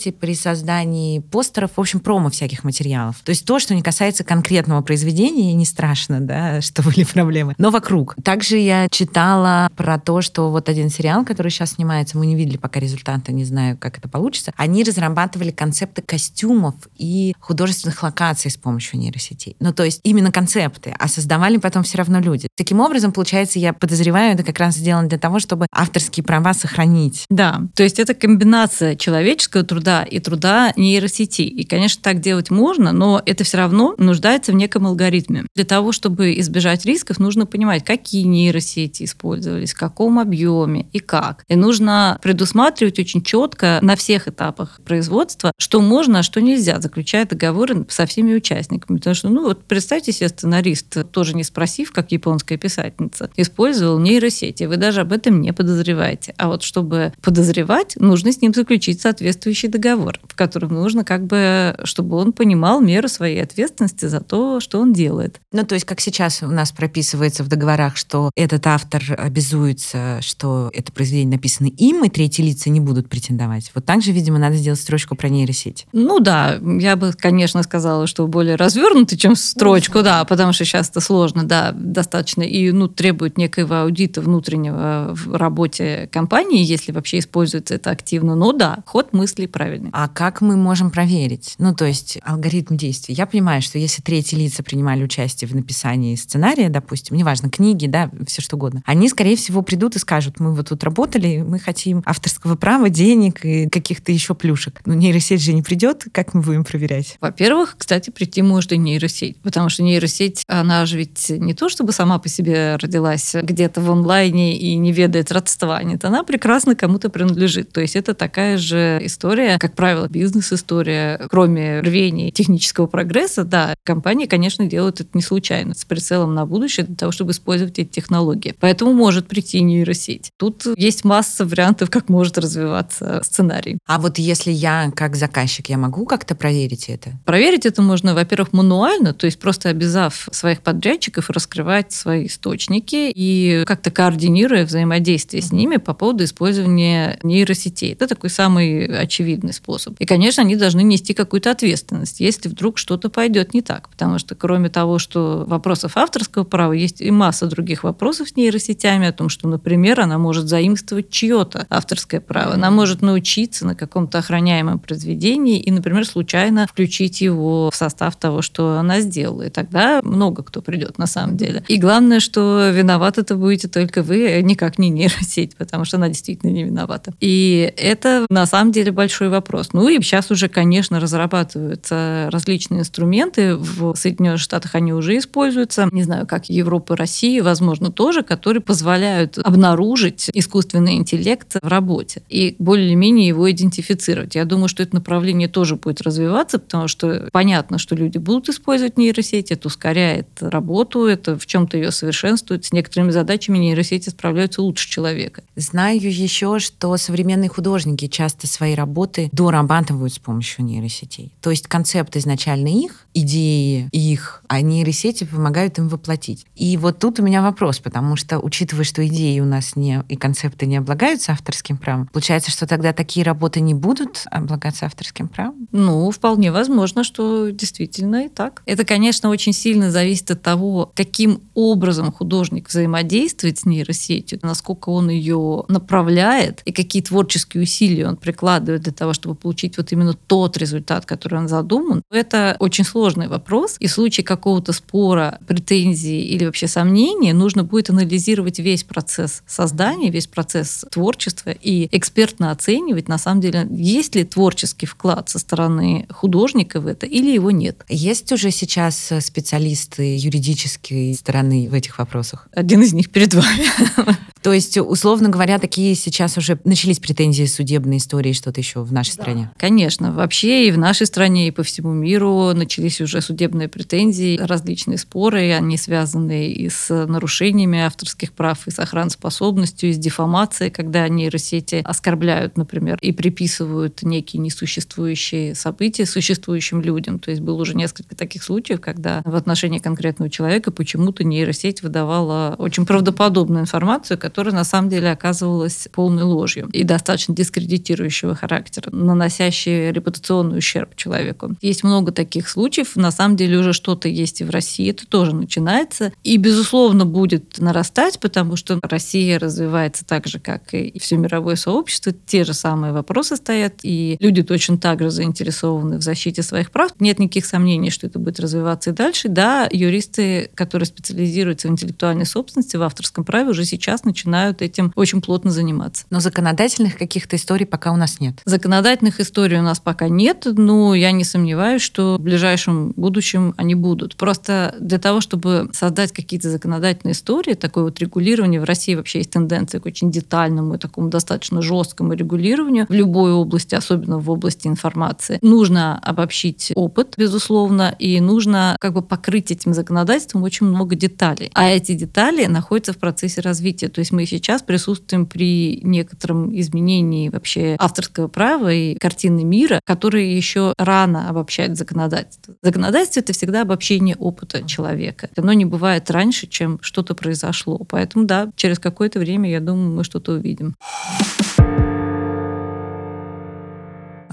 нейросети 0.04 0.12
при 0.12 0.36
создании 0.36 1.20
постеров, 1.20 1.72
в 1.76 1.80
общем, 1.80 2.00
промо 2.00 2.30
всяких 2.30 2.63
материалов. 2.63 3.18
То 3.24 3.30
есть 3.30 3.46
то, 3.46 3.60
что 3.60 3.76
не 3.76 3.82
касается 3.82 4.24
конкретного 4.24 4.82
произведения, 4.82 5.54
не 5.54 5.66
страшно, 5.66 6.20
да, 6.20 6.62
что 6.62 6.82
были 6.84 7.04
проблемы, 7.04 7.54
но 7.58 7.70
вокруг. 7.70 8.16
Также 8.24 8.58
я 8.58 8.88
читала 8.89 9.70
про 9.76 10.00
то, 10.00 10.22
что 10.22 10.50
вот 10.50 10.70
один 10.70 10.89
сериал, 10.89 11.26
который 11.26 11.50
сейчас 11.50 11.74
снимается, 11.74 12.18
мы 12.18 12.26
не 12.26 12.36
видели 12.36 12.58
пока 12.58 12.80
результата, 12.80 13.32
не 13.32 13.46
знаю, 13.46 13.78
как 13.78 13.98
это 13.98 14.10
получится, 14.10 14.52
они 14.58 14.84
разрабатывали 14.84 15.52
концепты 15.52 16.02
костюмов 16.02 16.76
и 16.98 17.34
художественных 17.39 18.02
локаций 18.04 18.52
с 18.52 18.58
помощью 18.58 19.00
нейросетей. 19.00 19.56
Ну, 19.60 19.74
то 19.74 19.84
есть 19.84 20.00
именно 20.04 20.32
концепты, 20.32 20.94
а 20.98 21.08
создавали 21.08 21.58
потом 21.58 21.84
все 21.84 21.98
равно 21.98 22.20
люди. 22.20 22.48
Таким 22.56 22.82
образом, 22.82 23.12
получается, 23.12 23.58
я 23.58 23.74
подозреваю, 23.74 24.36
это 24.36 24.44
как 24.44 24.60
раз 24.60 24.76
сделано 24.76 25.10
для 25.10 25.18
того, 25.18 25.39
чтобы 25.39 25.66
авторские 25.72 26.24
права 26.24 26.54
сохранить. 26.54 27.26
Да, 27.30 27.63
то 27.76 27.82
есть 27.82 28.00
это 28.00 28.13
комбинация 28.13 28.96
человеческого 28.96 29.63
труда 29.63 30.04
и 30.04 30.20
труда 30.20 30.72
нейросети. 30.76 31.42
И, 31.42 31.66
конечно, 31.66 32.04
так 32.04 32.20
делать 32.20 32.52
можно, 32.52 32.92
но 32.92 33.22
это 33.26 33.44
все 33.44 33.58
равно 33.58 33.96
нуждается 33.98 34.52
в 34.52 34.56
неком 34.56 34.86
алгоритме. 34.86 35.46
Для 35.56 35.66
того, 35.66 35.92
чтобы 35.92 36.38
избежать 36.39 36.86
рисков, 36.86 37.18
нужно 37.18 37.48
понимать, 37.48 37.84
какие 37.84 38.24
нейросети 38.24 39.04
использовались, 39.04 39.74
в 39.74 39.80
каком 39.80 40.20
объеме 40.20 40.86
и 40.94 41.00
как. 41.00 41.46
И 41.48 41.56
нужно 41.56 42.20
предусматривать 42.22 43.00
очень 43.00 43.24
четко 43.24 43.80
на 43.82 43.96
всех 43.96 44.28
этапах 44.28 44.80
производства, 44.86 45.52
что 45.58 45.82
можно, 45.82 46.20
а 46.20 46.24
что 46.24 46.39
нельзя, 46.39 46.80
заключая 46.80 47.26
договоры 47.26 47.86
со 47.89 48.06
всеми 48.06 48.36
участниками. 48.36 48.98
Потому 48.98 49.16
что, 49.16 49.30
ну 49.30 49.44
вот 49.44 49.66
представьте 49.66 50.12
себе, 50.12 50.30
сценарист, 50.30 51.10
тоже 51.12 51.36
не 51.36 51.44
спросив, 51.44 51.92
как 51.92 52.12
японская 52.43 52.58
писательница, 52.58 53.29
использовал 53.36 53.99
нейросети. 53.99 54.65
Вы 54.65 54.77
даже 54.77 55.01
об 55.01 55.12
этом 55.12 55.41
не 55.41 55.53
подозреваете. 55.53 56.34
А 56.38 56.47
вот 56.47 56.63
чтобы 56.63 57.13
подозревать, 57.21 57.95
нужно 57.97 58.32
с 58.32 58.41
ним 58.41 58.53
заключить 58.53 59.01
соответствующий 59.01 59.69
договор, 59.69 60.19
в 60.27 60.36
котором 60.36 60.73
нужно 60.73 61.03
как 61.03 61.25
бы, 61.25 61.75
чтобы 61.84 62.17
он 62.17 62.34
понимал 62.34 62.82
меру 62.82 63.08
своей 63.08 63.41
ответственности 63.41 64.06
за 64.06 64.19
то, 64.19 64.60
что 64.60 64.79
он 64.79 64.93
делает. 64.93 65.39
Ну, 65.51 65.63
то 65.65 65.75
есть, 65.75 65.86
как 65.86 66.01
сейчас 66.01 66.43
у 66.43 66.47
нас 66.47 66.71
прописывается 66.71 67.43
в 67.43 67.47
договорах, 67.47 67.97
что 67.97 68.32
этот 68.36 68.67
автор 68.67 69.03
обязуется, 69.17 70.19
что 70.21 70.69
это 70.73 70.91
произведение 70.91 71.36
написано 71.36 71.67
им, 71.67 72.03
и 72.03 72.10
третьи 72.10 72.43
лица 72.43 72.69
не 72.69 72.79
будут 72.79 73.10
претендовать. 73.10 73.71
Вот 73.75 73.86
так 73.86 74.01
же, 74.01 74.12
видимо, 74.12 74.39
надо 74.39 74.56
сделать 74.56 74.79
строчку 74.79 75.15
про 75.15 75.29
нейросеть. 75.29 75.86
Ну 75.93 76.19
да, 76.19 76.60
я 76.79 76.95
бы, 76.95 77.13
конечно, 77.13 77.63
сказала, 77.63 78.08
что 78.08 78.27
более 78.27 78.56
развернутый, 78.56 79.17
чем 79.17 79.36
строчку, 79.36 80.01
да, 80.01 80.25
потому 80.25 80.53
что 80.53 80.65
сейчас 80.65 80.89
это 80.89 80.99
сложно, 80.99 81.43
да, 81.43 81.71
достаточно, 81.71 82.33
и 82.41 82.72
ну, 82.72 82.88
требует 82.88 83.38
некоего 83.38 83.76
аудита 83.76 84.22
внутреннего 84.22 85.13
в 85.13 85.36
работе 85.36 86.10
компании, 86.12 86.63
если 86.63 86.91
вообще 86.91 87.19
используется 87.19 87.76
это 87.76 87.91
активно. 87.91 88.36
Но 88.36 88.52
да, 88.52 88.80
ход 88.86 89.13
мыслей 89.13 89.48
правильный. 89.48 89.89
А 89.93 90.08
как 90.08 90.41
мы 90.41 90.56
можем 90.56 90.91
проверить? 90.91 91.56
Ну, 91.58 91.74
то 91.76 91.86
есть 91.86 92.19
алгоритм 92.24 92.76
действий. 92.76 93.15
Я 93.15 93.26
понимаю, 93.26 93.62
что 93.62 93.78
если 93.78 94.02
третьи 94.02 94.36
лица 94.36 94.63
принимали 94.63 95.04
участие 95.04 95.48
в 95.48 95.56
написании 95.56 96.15
сценария, 96.15 96.69
допустим, 96.69 97.17
неважно, 97.17 97.50
книги, 97.50 97.88
да, 97.88 98.10
все 98.28 98.41
что 98.41 98.56
угодно, 98.56 98.82
они, 98.86 99.10
скорее 99.10 99.36
всего, 99.36 99.62
придут 99.62 99.96
и 99.96 100.00
скажут, 100.00 100.39
мы 100.39 100.54
вот 100.54 100.69
тут 100.69 100.84
работали, 100.84 101.43
мы 101.48 101.60
хотим 101.60 102.02
авторского 102.06 102.56
права, 102.56 102.89
денег 102.89 103.43
и 103.46 103.69
каких-то 103.69 104.12
еще 104.12 104.36
плюшек. 104.36 104.82
Но 104.86 104.93
нейросеть 104.93 105.41
же 105.41 105.54
не 105.54 105.62
придет, 105.62 106.06
как 106.12 106.34
мы 106.34 106.41
будем 106.41 106.63
проверять? 106.63 107.17
Во-первых, 107.22 107.76
кстати, 107.78 108.10
прийти 108.10 108.41
может 108.41 108.72
и 108.72 108.78
нейросеть, 108.78 109.38
потому 109.38 109.69
что 109.69 109.84
нейросеть, 109.84 110.43
она 110.48 110.86
же 110.86 110.98
ведь 110.98 111.30
не 111.30 111.54
то, 111.54 111.69
чтобы 111.69 111.91
сама 111.91 112.19
по 112.23 112.29
себе 112.29 112.77
родилась 112.77 113.36
где-то 113.39 113.81
в 113.81 113.91
онлайне 113.91 114.57
и 114.57 114.75
не 114.75 114.91
ведает 114.91 115.31
родства, 115.31 115.83
нет, 115.83 116.05
она 116.05 116.23
прекрасно 116.23 116.75
кому-то 116.75 117.09
принадлежит. 117.09 117.71
То 117.71 117.81
есть 117.81 117.95
это 117.95 118.13
такая 118.13 118.57
же 118.57 118.99
история, 119.03 119.57
как 119.59 119.75
правило, 119.75 120.07
бизнес-история, 120.07 121.19
кроме 121.29 121.81
рвения 121.81 122.31
технического 122.31 122.88
прогресса, 122.88 123.43
да, 123.43 123.75
компании, 123.83 124.25
конечно, 124.25 124.65
делают 124.65 125.01
это 125.01 125.09
не 125.13 125.21
случайно, 125.21 125.75
с 125.75 125.83
прицелом 125.83 126.33
на 126.33 126.45
будущее 126.45 126.86
для 126.86 126.95
того, 126.95 127.12
чтобы 127.12 127.31
использовать 127.31 127.77
эти 127.77 127.89
технологии. 127.89 128.55
Поэтому 128.59 128.93
может 128.93 129.27
прийти 129.27 129.62
нейросеть. 129.62 130.31
Тут 130.38 130.65
есть 130.77 131.03
масса 131.03 131.45
вариантов, 131.45 131.89
как 131.89 132.09
может 132.09 132.38
развиваться 132.38 133.21
сценарий. 133.23 133.77
А 133.86 133.99
вот 133.99 134.17
если 134.17 134.51
я 134.51 134.91
как 134.95 135.15
заказчик, 135.15 135.69
я 135.69 135.77
могу 135.77 136.05
как-то 136.05 136.36
проверить 136.36 136.88
это? 136.88 137.12
Проверить 137.25 137.65
это 137.65 137.81
можно, 137.81 138.13
во-первых, 138.13 138.53
мануально, 138.53 139.13
то 139.13 139.25
есть 139.25 139.39
просто 139.39 139.69
обязав 139.69 140.29
своих 140.31 140.62
подрядчиков 140.62 141.29
раскрывать 141.29 141.91
свои 141.91 142.12
источники 142.26 143.12
и 143.13 143.63
как-то 143.65 143.91
координируя 143.91 144.65
взаимодействие 144.65 145.41
с 145.41 145.52
ними 145.52 145.78
по 145.78 145.93
поводу 145.93 146.23
использования 146.23 147.19
нейросетей. 147.23 147.93
Это 147.93 148.08
такой 148.08 148.30
самый 148.30 148.86
очевидный 148.86 149.54
способ. 149.54 149.95
И, 149.99 150.06
конечно, 150.06 150.43
они 150.43 150.56
должны 150.56 150.84
нести 150.84 151.13
какую-то 151.13 151.52
ответственность, 151.52 152.19
если 152.19 152.49
вдруг 152.49 152.78
что-то 152.78 153.10
пойдет 153.10 153.54
не 153.54 153.62
так. 153.62 153.89
Потому 153.89 154.19
что, 154.19 154.36
кроме 154.36 154.69
того, 154.69 154.99
что 154.99 155.45
вопросов 155.47 155.97
авторского 155.97 156.43
права, 156.43 156.73
есть 156.73 157.02
и 157.02 157.12
масса 157.12 157.47
других 157.47 157.84
вопросов 157.84 158.30
с 158.30 158.36
нейросетями 158.36 159.08
о 159.08 159.13
том, 159.13 159.30
что, 159.30 159.47
например, 159.47 160.02
она 160.02 160.17
может 160.17 160.47
заимствовать 160.47 161.10
чье-то 161.10 161.65
авторское 161.69 162.21
право. 162.21 162.54
Она 162.54 162.71
может 162.71 163.02
научиться 163.02 163.65
на 163.65 163.76
каком-то 163.76 164.19
охраняемом 164.19 164.80
произведении 164.80 165.60
и, 165.60 165.71
например, 165.71 166.06
случайно 166.06 166.67
включить 166.67 167.21
его 167.21 167.69
в 167.71 167.76
состав 167.76 168.15
того, 168.15 168.41
что 168.41 168.78
она 168.78 169.02
сделала. 169.02 169.43
И 169.43 169.49
тогда 169.49 170.02
много 170.04 170.43
кто 170.43 170.62
придет 170.62 170.97
на 170.97 171.08
самом 171.08 171.38
деле. 171.38 171.63
И 171.67 171.78
главное, 171.78 172.03
что 172.20 172.70
виноват 172.70 173.18
это 173.18 173.36
будете 173.36 173.68
только 173.68 174.04
вы, 174.04 174.28
а 174.28 174.42
никак 174.42 174.78
не 174.80 174.89
нейросеть, 174.89 175.56
потому 175.56 175.86
что 175.86 175.98
она 175.98 176.08
действительно 176.08 176.52
не 176.52 176.63
виновата. 176.63 177.13
И 177.20 177.74
это 177.78 178.26
на 178.30 178.46
самом 178.46 178.72
деле 178.72 178.92
большой 178.92 179.30
вопрос. 179.30 179.74
Ну 179.74 179.88
и 179.88 180.02
сейчас 180.02 180.32
уже, 180.32 180.48
конечно, 180.48 181.00
разрабатываются 181.00 182.30
различные 182.32 182.82
инструменты. 182.82 183.56
В 183.56 183.96
Соединенных 183.96 184.39
Штатах 184.39 184.76
они 184.76 184.94
уже 184.94 185.18
используются. 185.18 185.89
Не 185.92 186.04
знаю, 186.04 186.28
как 186.28 186.50
Европа, 186.50 186.96
Россия, 186.96 187.44
возможно, 187.44 187.92
тоже, 187.92 188.24
которые 188.24 188.62
позволяют 188.62 189.38
обнаружить 189.38 190.30
искусственный 190.34 190.96
интеллект 190.96 191.56
в 191.62 191.68
работе 191.68 192.22
и 192.30 192.56
более-менее 192.60 193.28
его 193.28 193.50
идентифицировать. 193.50 194.36
Я 194.36 194.46
думаю, 194.46 194.68
что 194.68 194.84
это 194.84 194.96
направление 194.96 195.48
тоже 195.48 195.76
будет 195.76 196.02
развиваться, 196.02 196.60
потому 196.60 196.88
что 196.88 197.30
понятно, 197.32 197.78
что 197.78 197.96
люди 197.96 198.18
будут 198.18 198.50
использовать 198.50 198.98
нейросети, 198.98 199.54
это 199.54 199.68
ускоряет 199.68 200.28
работу, 200.42 201.06
это 201.06 201.38
в 201.38 201.46
чем-то 201.46 201.78
ее 201.78 201.92
совершенствует. 201.93 202.65
С 202.65 202.73
некоторыми 202.73 203.12
задачами 203.12 203.58
нейросети 203.58 204.10
справляются 204.10 204.62
лучше 204.62 204.89
человека. 204.89 205.43
Знаю 205.56 205.99
еще, 206.01 206.60
что 206.60 206.95
современные 206.97 207.49
художники 207.49 208.08
часто 208.08 208.47
свои 208.47 208.75
работы 208.75 209.29
дорабатывают 209.32 210.13
с 210.13 210.19
помощью 210.19 210.65
нейросетей. 210.65 211.32
То 211.41 211.51
есть 211.51 211.67
концепт 211.67 212.15
изначально 212.17 212.67
их, 212.67 213.06
идеи 213.13 213.88
их, 213.91 214.43
а 214.47 214.62
нейросети 214.62 215.23
помогают 215.23 215.77
им 215.77 215.88
воплотить. 215.88 216.45
И 216.56 216.75
вот 216.77 216.99
тут 216.99 217.19
у 217.19 217.23
меня 217.23 217.41
вопрос, 217.41 217.79
потому 217.79 218.15
что, 218.15 218.39
учитывая, 218.39 218.84
что 218.84 219.06
идеи 219.08 219.39
у 219.39 219.45
нас 219.45 219.75
не 219.75 220.03
и 220.10 220.15
концепты 220.15 220.65
не 220.65 220.77
облагаются 220.77 221.32
авторским 221.32 221.77
правом, 221.77 222.08
получается, 222.08 222.51
что 222.51 222.67
тогда 222.67 222.93
такие 222.93 223.25
работы 223.25 223.60
не 223.60 223.73
будут 223.73 224.23
облагаться 224.32 224.86
авторским 224.86 225.27
правом? 225.27 225.67
Ну, 225.71 226.10
вполне 226.12 226.51
возможно, 226.51 227.03
что 227.03 227.49
действительно 227.49 228.25
и 228.25 228.29
так. 228.29 228.62
Это, 228.65 228.84
конечно, 228.86 229.29
очень 229.29 229.53
сильно 229.53 229.91
зависит 229.91 230.32
от 230.32 230.41
того, 230.41 230.91
каким 230.95 231.41
образом 231.53 231.83
художник 232.12 232.69
взаимодействует 232.69 233.60
с 233.60 233.65
нейросетью, 233.65 234.39
насколько 234.41 234.89
он 234.89 235.10
ее 235.10 235.63
направляет 235.67 236.62
и 236.65 236.72
какие 236.72 237.02
творческие 237.02 237.63
усилия 237.63 238.08
он 238.08 238.17
прикладывает 238.17 238.84
для 238.84 238.93
того, 238.93 239.13
чтобы 239.13 239.36
получить 239.36 239.78
вот 239.78 239.91
именно 239.91 240.13
тот 240.13 240.58
результат, 240.58 241.06
который 241.06 241.39
он 241.39 241.48
задуман. 241.48 242.04
Это 242.10 242.56
очень 242.60 242.84
сложный 242.84 243.28
вопрос. 243.28 243.76
И 243.80 243.88
в 243.88 243.91
случае 243.91 244.24
какого-то 244.24 244.74
спора, 244.74 245.39
претензии 245.48 246.22
или 246.22 246.46
вообще 246.46 246.67
сомнения 246.67 247.34
нужно 247.34 247.63
будет 247.63 247.89
анализировать 247.89 248.60
весь 248.60 248.84
процесс 248.84 249.43
создания, 249.48 250.10
весь 250.10 250.28
процесс 250.28 250.86
творчества 250.91 251.50
и 251.50 251.88
экспертно 251.91 252.52
оценивать, 252.52 253.08
на 253.08 253.17
самом 253.17 253.41
деле, 253.41 253.67
есть 253.72 254.15
ли 254.15 254.24
творческий 254.24 254.86
вклад 254.86 255.30
со 255.30 255.39
стороны 255.39 256.08
художника 256.10 256.80
в 256.80 256.88
это 256.88 257.06
или 257.06 257.32
его 257.32 257.52
нет. 257.52 257.84
Есть 257.89 258.32
уже 258.32 258.52
сейчас 258.52 259.12
специалисты 259.19 260.17
юридической 260.17 261.13
стороны 261.13 261.69
в 261.73 261.75
этих 261.75 261.97
вопросах? 261.97 262.47
Один 262.53 262.83
из 262.83 262.93
них 262.93 263.09
перед 263.09 263.33
вами. 263.33 263.65
То 264.43 264.51
есть, 264.51 264.77
условно 264.77 265.29
говоря, 265.29 265.57
такие 265.57 265.95
сейчас 265.95 266.38
уже 266.38 266.59
начались 266.65 266.99
претензии 266.99 267.45
судебной 267.45 267.97
истории, 267.97 268.33
что-то 268.33 268.59
еще 268.59 268.81
в 268.81 268.91
нашей 268.91 269.15
да. 269.15 269.23
стране? 269.23 269.51
Конечно. 269.57 270.12
Вообще 270.12 270.67
и 270.67 270.71
в 270.71 270.77
нашей 270.77 271.07
стране, 271.07 271.47
и 271.47 271.51
по 271.51 271.63
всему 271.63 271.93
миру 271.93 272.51
начались 272.53 272.99
уже 273.01 273.21
судебные 273.21 273.69
претензии, 273.69 274.38
различные 274.38 274.97
споры, 274.97 275.53
они 275.53 275.77
связаны 275.77 276.51
и 276.51 276.69
с 276.69 276.89
нарушениями 277.07 277.79
авторских 277.79 278.33
прав, 278.33 278.67
и 278.67 278.71
с 278.71 278.79
охраноспособностью, 278.79 279.89
и 279.89 279.93
с 279.93 279.97
дефамацией, 279.97 280.71
когда 280.71 281.07
нейросети 281.07 281.81
оскорбляют, 281.83 282.57
например, 282.57 282.99
и 283.01 283.13
приписывают 283.13 284.03
некие 284.03 284.41
несуществующие 284.41 285.55
события 285.55 286.05
существующим 286.05 286.81
людям. 286.81 287.17
То 287.17 287.31
есть 287.31 287.41
было 287.41 287.62
уже 287.62 287.75
несколько 287.75 288.13
таких 288.15 288.43
случаев, 288.43 288.81
когда 288.81 289.21
в 289.23 289.36
отношении 289.36 289.79
конкретного 289.79 290.29
человека 290.29 290.71
почему-то 290.71 291.23
нейросеть 291.23 291.62
выдавала 291.82 292.56
очень 292.58 292.86
правдоподобную 292.86 293.62
информацию, 293.62 294.17
которая 294.17 294.54
на 294.54 294.63
самом 294.63 294.89
деле 294.89 295.12
оказывалась 295.12 295.88
полной 295.91 296.23
ложью 296.23 296.69
и 296.73 296.84
достаточно 296.84 297.36
дискредитирующего 297.36 298.36
характера, 298.36 298.89
наносящей 298.91 299.91
репутационный 299.91 300.58
ущерб 300.58 300.95
человеку. 300.95 301.56
Есть 301.62 301.84
много 301.84 302.12
таких 302.12 302.49
случаев. 302.49 302.95
На 302.95 303.12
самом 303.12 303.38
деле 303.38 303.58
уже 303.58 303.73
что-то 303.73 304.08
есть 304.08 304.41
и 304.41 304.43
в 304.43 304.49
России. 304.49 304.89
Это 304.89 305.08
тоже 305.08 305.36
начинается. 305.36 306.12
И, 306.23 306.38
безусловно, 306.38 307.06
будет 307.06 307.60
нарастать, 307.60 308.19
потому 308.19 308.56
что 308.56 308.80
Россия 308.84 309.39
развивается 309.39 310.06
так 310.06 310.28
же, 310.28 310.39
как 310.39 310.73
и 310.73 310.99
все 310.99 311.17
мировое 311.17 311.56
сообщество. 311.56 312.12
Те 312.12 312.43
же 312.43 312.54
самые 312.54 312.93
вопросы 312.93 313.36
стоят, 313.36 313.76
и 313.84 314.17
люди 314.19 314.43
точно 314.43 314.78
так 314.78 315.02
же 315.02 315.10
заинтересованы 315.10 315.97
в 315.97 316.02
защите 316.02 316.43
своих 316.43 316.71
прав. 316.71 316.91
Нет 316.99 317.19
никаких 317.19 317.45
сомнений, 317.45 317.89
что 317.89 318.08
это 318.08 318.19
будет 318.19 318.39
развиваться 318.39 318.89
и 318.89 318.93
дальше. 318.93 319.30
Да, 319.30 319.69
юристы, 319.71 320.49
которые 320.56 320.88
специализируются 320.88 321.42
в 321.51 321.65
интеллектуальной 321.65 322.25
собственности, 322.25 322.77
в 322.77 322.84
авторском 322.84 323.23
праве, 323.23 323.49
уже 323.49 323.65
сейчас 323.65 324.03
начинают 324.03 324.62
этим 324.62 324.91
очень 324.95 325.21
плотно 325.21 325.51
заниматься. 325.51 326.06
Но 326.10 326.19
законодательных 326.19 326.97
каких-то 326.97 327.36
историй 327.36 327.65
пока 327.65 327.91
у 327.91 327.95
нас 327.95 328.19
нет. 328.19 328.41
Законодательных 328.45 329.19
историй 329.19 329.60
у 329.60 329.62
нас 329.62 329.79
пока 329.79 330.10
нет, 330.10 330.45
но 330.45 330.95
я 330.95 331.12
не 331.12 331.23
сомневаюсь, 331.23 331.82
что 331.82 332.17
в 332.17 332.21
ближайшем 332.21 332.91
будущем 332.95 333.53
они 333.58 333.75
будут. 333.75 334.15
Просто 334.15 334.75
для 334.79 334.99
того, 334.99 335.21
чтобы 335.21 335.69
создать 335.73 336.12
какие-то 336.12 336.49
законодательные 336.49 337.13
истории, 337.13 337.53
такое 337.53 337.86
вот 337.86 337.99
регулирование, 337.99 338.62
в 338.62 338.63
России 338.63 338.95
вообще 338.95 339.19
есть 339.19 339.32
тенденция 339.32 339.79
к 339.79 339.86
очень 339.86 340.12
детальному 340.12 340.75
и 340.75 340.77
такому 340.77 341.10
достаточно 341.10 341.62
жесткому 341.62 342.13
регулированию 342.13 342.86
в 342.88 342.93
любой 342.93 343.34
области, 343.34 343.75
особенно 343.75 344.19
в 344.19 344.29
области 344.29 344.67
информации. 344.67 345.39
Нужно 345.41 345.99
обобщить 345.99 346.71
опыт, 346.75 347.15
безусловно, 347.17 347.95
и 347.97 348.19
нужно 348.19 348.77
как 348.79 348.93
бы 348.93 349.01
покрыть 349.01 349.51
этим 349.51 349.73
законодательством 349.73 350.43
очень 350.43 350.67
много 350.67 350.95
деталей. 350.95 351.33
А 351.54 351.69
эти 351.69 351.93
детали 351.93 352.46
находятся 352.46 352.93
в 352.93 352.98
процессе 352.98 353.41
развития. 353.41 353.89
То 353.89 354.00
есть 354.00 354.12
мы 354.12 354.26
сейчас 354.26 354.62
присутствуем 354.62 355.26
при 355.26 355.80
некотором 355.84 356.58
изменении 356.58 357.30
вообще 357.30 357.76
авторского 357.80 358.28
права 358.28 358.72
и 358.72 358.96
картины 358.96 359.43
мира, 359.43 359.80
которые 359.86 360.36
еще 360.36 360.74
рано 360.78 361.30
обобщать 361.30 361.78
законодательство. 361.78 362.56
Законодательство— 362.62 363.19
это 363.22 363.34
всегда 363.34 363.62
обобщение 363.62 364.15
опыта 364.15 364.67
человека. 364.67 365.30
Оно 365.36 365.54
не 365.54 365.65
бывает 365.65 366.10
раньше, 366.12 366.48
чем 366.48 366.80
что-то 366.82 367.15
произошло. 367.15 367.80
Поэтому, 367.89 368.26
да, 368.26 368.52
через 368.56 368.80
какое-то 368.80 369.19
время, 369.19 369.50
я 369.50 369.60
думаю, 369.60 369.96
мы 369.96 370.04
что-то 370.04 370.34
увидим. 370.34 370.76